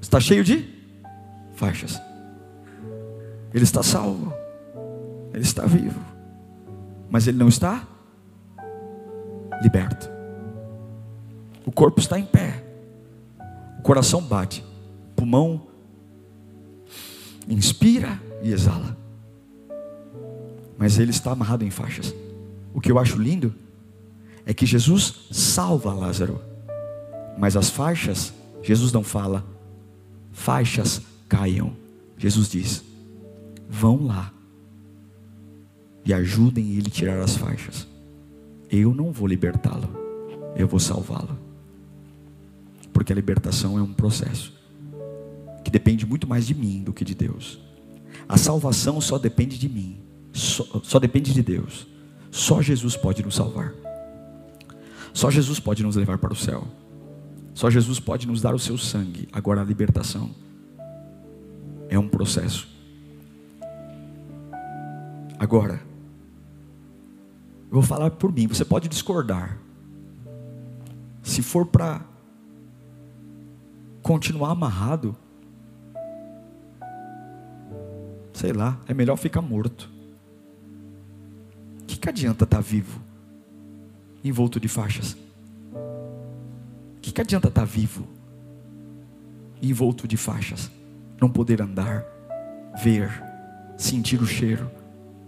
[0.01, 0.67] Está cheio de
[1.55, 2.01] faixas.
[3.53, 4.33] Ele está salvo,
[5.33, 6.15] ele está vivo
[7.15, 7.87] mas ele não está
[9.61, 10.09] liberto.
[11.65, 12.61] O corpo está em pé,
[13.85, 14.65] coração bate,
[15.15, 15.67] pulmão
[17.47, 18.97] inspira e exala,
[20.75, 22.11] mas ele está amarrado em faixas.
[22.73, 23.53] O que eu acho lindo
[24.43, 26.41] é que Jesus salva Lázaro,
[27.37, 28.33] mas as faixas,
[28.63, 29.45] Jesus não fala,
[30.31, 31.71] faixas caiam.
[32.17, 32.83] Jesus diz:
[33.69, 34.33] vão lá
[36.03, 37.87] e ajudem ele a tirar as faixas.
[38.67, 39.87] Eu não vou libertá-lo,
[40.55, 41.44] eu vou salvá-lo.
[43.05, 44.51] Porque a libertação é um processo
[45.63, 47.59] que depende muito mais de mim do que de Deus.
[48.27, 49.99] A salvação só depende de mim,
[50.33, 51.85] só, só depende de Deus.
[52.31, 53.75] Só Jesus pode nos salvar.
[55.13, 56.67] Só Jesus pode nos levar para o céu.
[57.53, 59.29] Só Jesus pode nos dar o seu sangue.
[59.31, 60.31] Agora a libertação
[61.87, 62.67] é um processo.
[65.37, 65.79] Agora,
[67.69, 69.59] eu vou falar por mim, você pode discordar.
[71.21, 72.14] Se for para
[74.05, 75.15] continuar amarrado,
[78.31, 79.89] sei lá, é melhor ficar morto.
[81.81, 83.01] O que, que adianta estar tá vivo,
[84.23, 85.17] envolto de faixas?
[85.73, 88.07] O que, que adianta estar tá vivo,
[89.59, 90.69] envolto de faixas?
[91.19, 92.05] Não poder andar,
[92.83, 93.09] ver,
[93.75, 94.69] sentir o cheiro,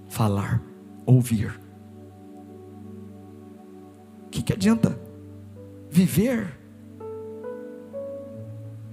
[0.08, 0.62] falar,
[1.04, 1.68] ouvir
[4.38, 5.00] que, que adianta
[5.90, 6.56] viver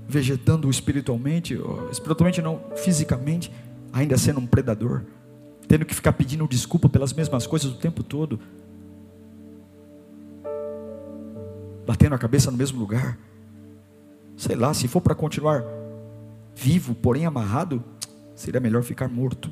[0.09, 1.59] vegetando espiritualmente,
[1.90, 3.50] espiritualmente não, fisicamente,
[3.92, 5.02] ainda sendo um predador,
[5.66, 8.38] tendo que ficar pedindo desculpa pelas mesmas coisas o tempo todo,
[11.86, 13.18] batendo a cabeça no mesmo lugar.
[14.36, 15.64] Sei lá, se for para continuar
[16.55, 17.82] vivo, porém amarrado,
[18.34, 19.50] seria melhor ficar morto.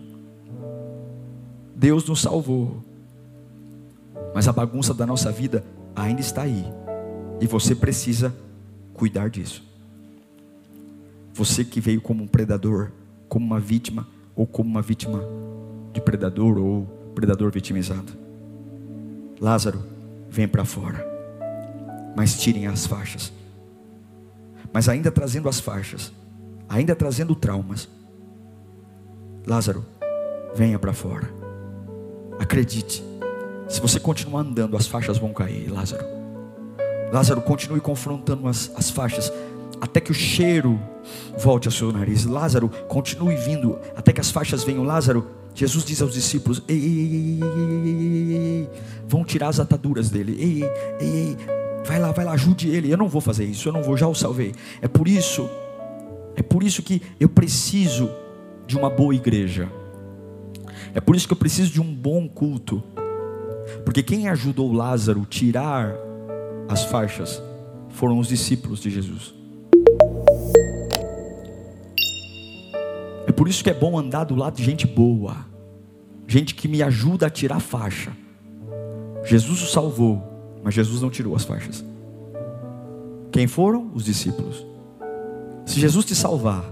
[1.75, 2.83] Deus nos salvou,
[4.35, 6.65] mas a bagunça da nossa vida ainda está aí.
[7.41, 8.35] E você precisa
[8.95, 9.72] cuidar disso.
[11.35, 12.91] Você que veio como um predador,
[13.29, 14.07] como uma vítima,
[14.37, 15.23] ou como uma vítima
[15.93, 18.13] de predador, ou predador vitimizado.
[19.41, 19.83] Lázaro,
[20.29, 21.07] vem para fora.
[22.17, 23.33] Mas tirem as faixas.
[24.73, 26.13] Mas ainda trazendo as faixas,
[26.69, 27.89] ainda trazendo traumas.
[29.47, 29.85] Lázaro,
[30.55, 31.29] venha para fora.
[32.39, 33.03] Acredite
[33.73, 36.05] se você continuar andando, as faixas vão cair, Lázaro.
[37.11, 39.33] Lázaro, continue confrontando as, as faixas,
[39.83, 40.81] até que o cheiro
[41.37, 42.25] volte ao seu nariz.
[42.25, 44.85] Lázaro, continue vindo, até que as faixas venham.
[44.85, 45.27] Lázaro,
[45.57, 48.71] Jesus diz aos discípulos: ei, ei, ei,
[49.09, 50.37] vão tirar as ataduras dele.
[50.39, 51.37] Ei,
[51.85, 52.93] vai lá, vai lá, ajude ele.
[52.93, 54.55] Eu não vou fazer isso, eu não vou, já o salvei.
[54.81, 55.51] É por isso,
[56.37, 58.09] é por isso que eu preciso
[58.69, 59.69] de uma boa igreja.
[60.95, 62.81] É por isso que eu preciso de um bom culto.
[63.85, 65.93] Porque quem ajudou Lázaro a tirar
[66.69, 67.43] as faixas
[67.89, 69.42] foram os discípulos de Jesus.
[73.43, 75.35] Por isso que é bom andar do lado de gente boa,
[76.29, 78.13] gente que me ajuda a tirar faixa.
[79.25, 80.23] Jesus o salvou,
[80.63, 81.85] mas Jesus não tirou as faixas.
[83.33, 83.91] Quem foram?
[83.95, 84.65] Os discípulos.
[85.67, 86.65] Se Jesus te salvar,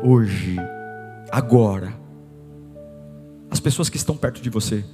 [0.00, 0.54] hoje,
[1.32, 1.92] agora,
[3.50, 4.84] as pessoas que estão perto de você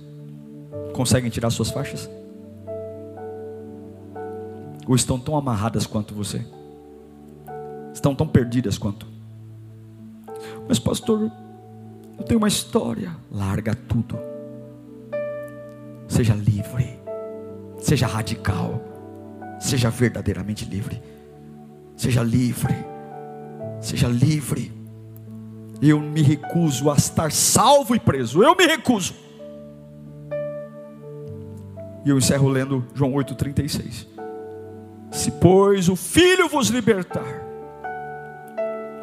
[0.95, 2.09] conseguem tirar suas faixas?
[4.89, 6.43] Ou estão tão amarradas quanto você?
[7.93, 9.12] Estão tão perdidas quanto?
[10.73, 11.31] Mas, pastor,
[12.19, 13.15] eu tenho uma história.
[13.31, 14.19] Larga tudo.
[16.09, 16.99] Seja livre.
[17.79, 18.83] Seja radical.
[19.61, 21.03] Seja verdadeiramente livre.
[21.95, 22.75] Seja livre.
[23.83, 24.73] Seja livre.
[25.83, 28.43] Eu me recuso a estar salvo e preso.
[28.43, 29.13] Eu me recuso.
[32.03, 34.07] E eu encerro lendo João 8,36.
[35.11, 37.43] Se, pois, o Filho vos libertar,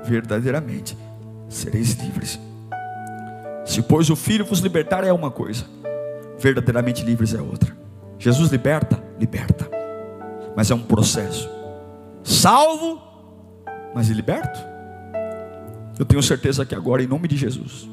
[0.04, 0.98] verdadeiramente
[1.50, 2.40] sereis livres.
[3.66, 5.66] Se, pois, o Filho vos libertar é uma coisa,
[6.40, 7.76] verdadeiramente livres é outra.
[8.18, 9.70] Jesus liberta, liberta,
[10.56, 11.50] mas é um processo.
[12.24, 13.02] Salvo,
[13.94, 14.60] mas liberto.
[15.98, 17.90] Eu tenho certeza que agora, em nome de Jesus,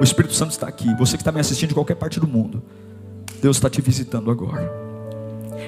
[0.00, 0.94] o Espírito Santo está aqui.
[0.96, 2.62] Você que está me assistindo de qualquer parte do mundo,
[3.40, 4.70] Deus está te visitando agora.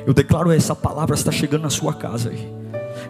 [0.06, 2.50] Eu declaro essa palavra está chegando na sua casa aí.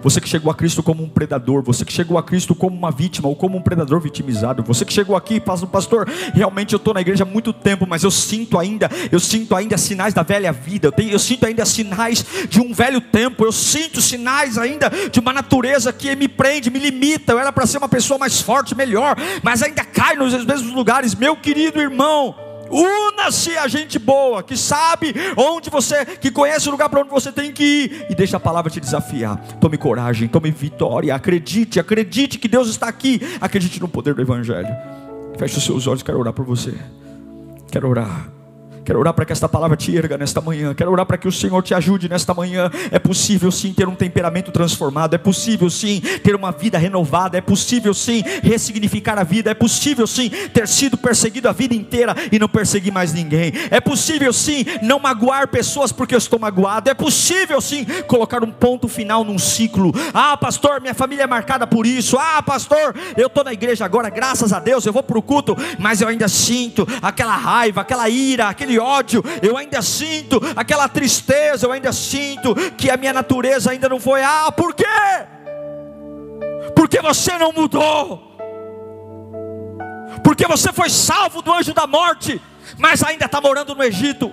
[0.03, 2.91] Você que chegou a Cristo como um predador, você que chegou a Cristo como uma
[2.91, 7.01] vítima ou como um predador vitimizado, você que chegou aqui, pastor, realmente eu estou na
[7.01, 10.89] igreja há muito tempo, mas eu sinto ainda, eu sinto ainda sinais da velha vida,
[10.89, 15.21] eu, tenho, eu sinto ainda sinais de um velho tempo, eu sinto sinais ainda de
[15.21, 17.33] uma natureza que me prende, me limita.
[17.33, 21.15] Eu era para ser uma pessoa mais forte, melhor, mas ainda cai nos mesmos lugares,
[21.15, 22.52] meu querido irmão.
[22.73, 27.31] Una-se a gente boa, que sabe onde você, que conhece o lugar para onde você
[27.31, 29.37] tem que ir, e deixa a palavra te desafiar.
[29.61, 34.75] Tome coragem, tome vitória, acredite, acredite que Deus está aqui, acredite no poder do Evangelho.
[35.39, 36.75] Feche os seus olhos, quero orar por você.
[37.71, 38.42] Quero orar.
[38.85, 40.75] Quero orar para que esta palavra te erga nesta manhã.
[40.75, 42.71] Quero orar para que o Senhor te ajude nesta manhã.
[42.91, 45.15] É possível sim ter um temperamento transformado.
[45.15, 47.39] É possível sim ter uma vida renovada.
[47.39, 49.51] É possível sim ressignificar a vida.
[49.51, 53.53] É possível sim ter sido perseguido a vida inteira e não perseguir mais ninguém.
[53.71, 56.91] É possível sim não magoar pessoas porque eu estou magoado.
[56.91, 59.93] É possível sim colocar um ponto final num ciclo.
[60.13, 62.19] Ah, pastor, minha família é marcada por isso.
[62.19, 65.57] Ah, pastor, eu estou na igreja agora, graças a Deus, eu vou para o culto,
[65.79, 70.89] mas eu ainda sinto aquela raiva, aquela ira, aquele aquele ódio, eu ainda sinto aquela
[70.89, 74.23] tristeza, eu ainda sinto que a minha natureza ainda não foi.
[74.23, 74.85] Ah, por quê?
[76.75, 78.33] Porque você não mudou.
[80.25, 82.41] Porque você foi salvo do anjo da morte,
[82.79, 84.33] mas ainda está morando no Egito.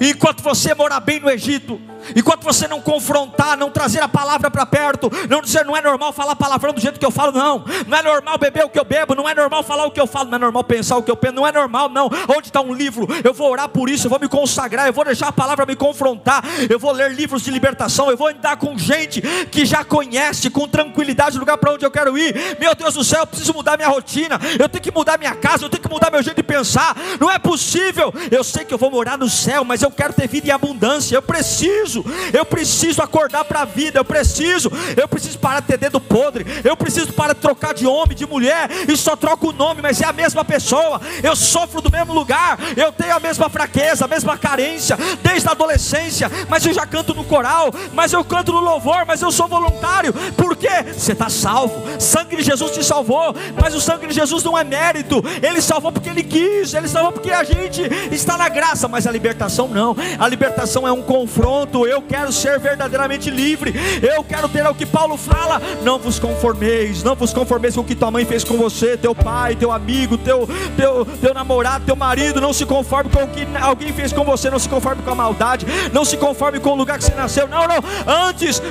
[0.00, 1.80] E enquanto você morar bem no Egito,
[2.14, 6.12] Enquanto você não confrontar, não trazer a palavra para perto, não dizer não é normal
[6.12, 7.64] falar palavrão do jeito que eu falo, não.
[7.86, 10.06] Não é normal beber o que eu bebo, não é normal falar o que eu
[10.06, 12.10] falo, não é normal pensar o que eu penso, não é normal, não.
[12.28, 13.06] Onde está um livro?
[13.22, 15.76] Eu vou orar por isso, eu vou me consagrar, eu vou deixar a palavra me
[15.76, 19.20] confrontar, eu vou ler livros de libertação, eu vou andar com gente
[19.50, 22.34] que já conhece com tranquilidade o lugar para onde eu quero ir.
[22.58, 25.64] Meu Deus do céu, eu preciso mudar minha rotina, eu tenho que mudar minha casa,
[25.64, 26.96] eu tenho que mudar meu jeito de pensar.
[27.20, 28.12] Não é possível.
[28.30, 31.16] Eu sei que eu vou morar no céu, mas eu quero ter vida em abundância.
[31.16, 35.66] Eu preciso preciso, eu preciso acordar para a vida, eu preciso, eu preciso parar de
[35.66, 39.48] ter dedo podre, eu preciso parar de trocar de homem, de mulher, e só troco
[39.48, 43.20] o nome, mas é a mesma pessoa, eu sofro do mesmo lugar, eu tenho a
[43.20, 48.12] mesma fraqueza, a mesma carência, desde a adolescência, mas eu já canto no coral, mas
[48.12, 52.72] eu canto no louvor, mas eu sou voluntário, porque você está salvo, sangue de Jesus
[52.72, 56.74] te salvou, mas o sangue de Jesus não é mérito, ele salvou porque ele quis,
[56.74, 57.82] ele salvou porque a gente
[58.12, 62.58] está na graça, mas a libertação não, a libertação é um confronto, eu quero ser
[62.58, 67.74] verdadeiramente livre, eu quero ter o que Paulo fala: não vos conformeis, não vos conformeis
[67.74, 71.34] com o que tua mãe fez com você, teu pai, teu amigo, teu, teu, teu
[71.34, 74.68] namorado, teu marido, não se conforme com o que alguém fez com você, não se
[74.68, 77.82] conforme com a maldade, não se conforme com o lugar que você nasceu, não, não,
[78.06, 78.62] antes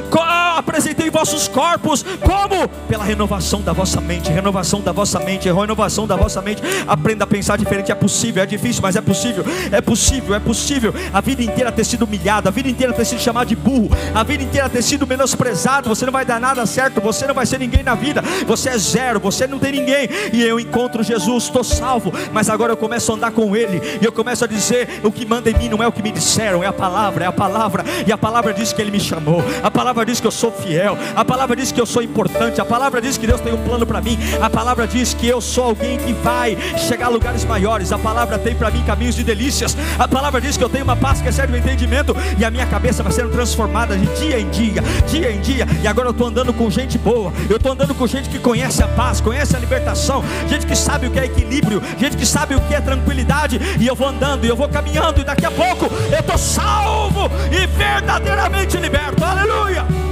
[0.58, 2.68] apresentei vossos corpos, como?
[2.88, 7.28] Pela renovação da vossa mente, renovação da vossa mente, renovação da vossa mente, aprenda a
[7.28, 11.44] pensar diferente, é possível, é difícil, mas é possível, é possível, é possível, a vida
[11.44, 14.68] inteira ter sido humilhada, a vida inteira ter sido chamado de burro, a vida inteira
[14.68, 17.94] ter sido menosprezado, você não vai dar nada certo, você não vai ser ninguém na
[17.94, 20.10] vida, você é zero, você não tem ninguém.
[20.34, 24.06] E eu encontro Jesus, estou salvo, mas agora eu começo a andar com Ele, e
[24.06, 26.64] eu começo a dizer: o que manda em mim não é o que me disseram,
[26.64, 29.70] é a palavra, é a palavra, e a palavra diz que Ele me chamou, a
[29.70, 33.00] palavra diz que eu sou fiel, a palavra diz que eu sou importante, a palavra
[33.00, 36.00] diz que Deus tem um plano para mim, a palavra diz que eu sou alguém
[36.00, 40.08] que vai chegar a lugares maiores, a palavra tem para mim caminhos de delícias, a
[40.08, 42.87] palavra diz que eu tenho uma paz que excede o entendimento, e a minha cabeça
[42.88, 45.68] cabeça vai sendo transformada de dia em dia, dia em dia.
[45.84, 48.82] E agora eu estou andando com gente boa, eu estou andando com gente que conhece
[48.82, 52.56] a paz, conhece a libertação, gente que sabe o que é equilíbrio, gente que sabe
[52.56, 53.60] o que é tranquilidade.
[53.80, 57.30] E eu vou andando, e eu vou caminhando, e daqui a pouco eu estou salvo
[57.52, 59.24] e verdadeiramente liberto.
[59.24, 60.07] Aleluia!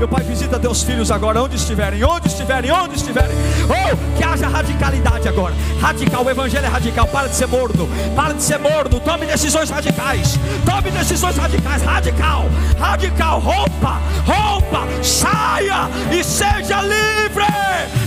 [0.00, 3.36] Meu Pai, visita teus filhos agora, onde estiverem, onde estiverem, onde estiverem.
[3.68, 5.54] Oh, que haja radicalidade agora.
[5.78, 7.06] Radical, o Evangelho é radical.
[7.06, 7.86] Para de ser morno,
[8.16, 8.98] para de ser morno.
[8.98, 10.38] Tome decisões radicais.
[10.64, 11.82] Tome decisões radicais.
[11.82, 12.46] Radical,
[12.78, 13.40] radical.
[13.40, 14.88] Roupa, roupa.
[15.02, 17.44] Saia e seja livre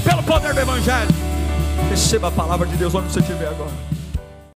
[0.04, 1.14] pelo poder do Evangelho.
[1.92, 3.93] Receba a palavra de Deus onde você estiver agora.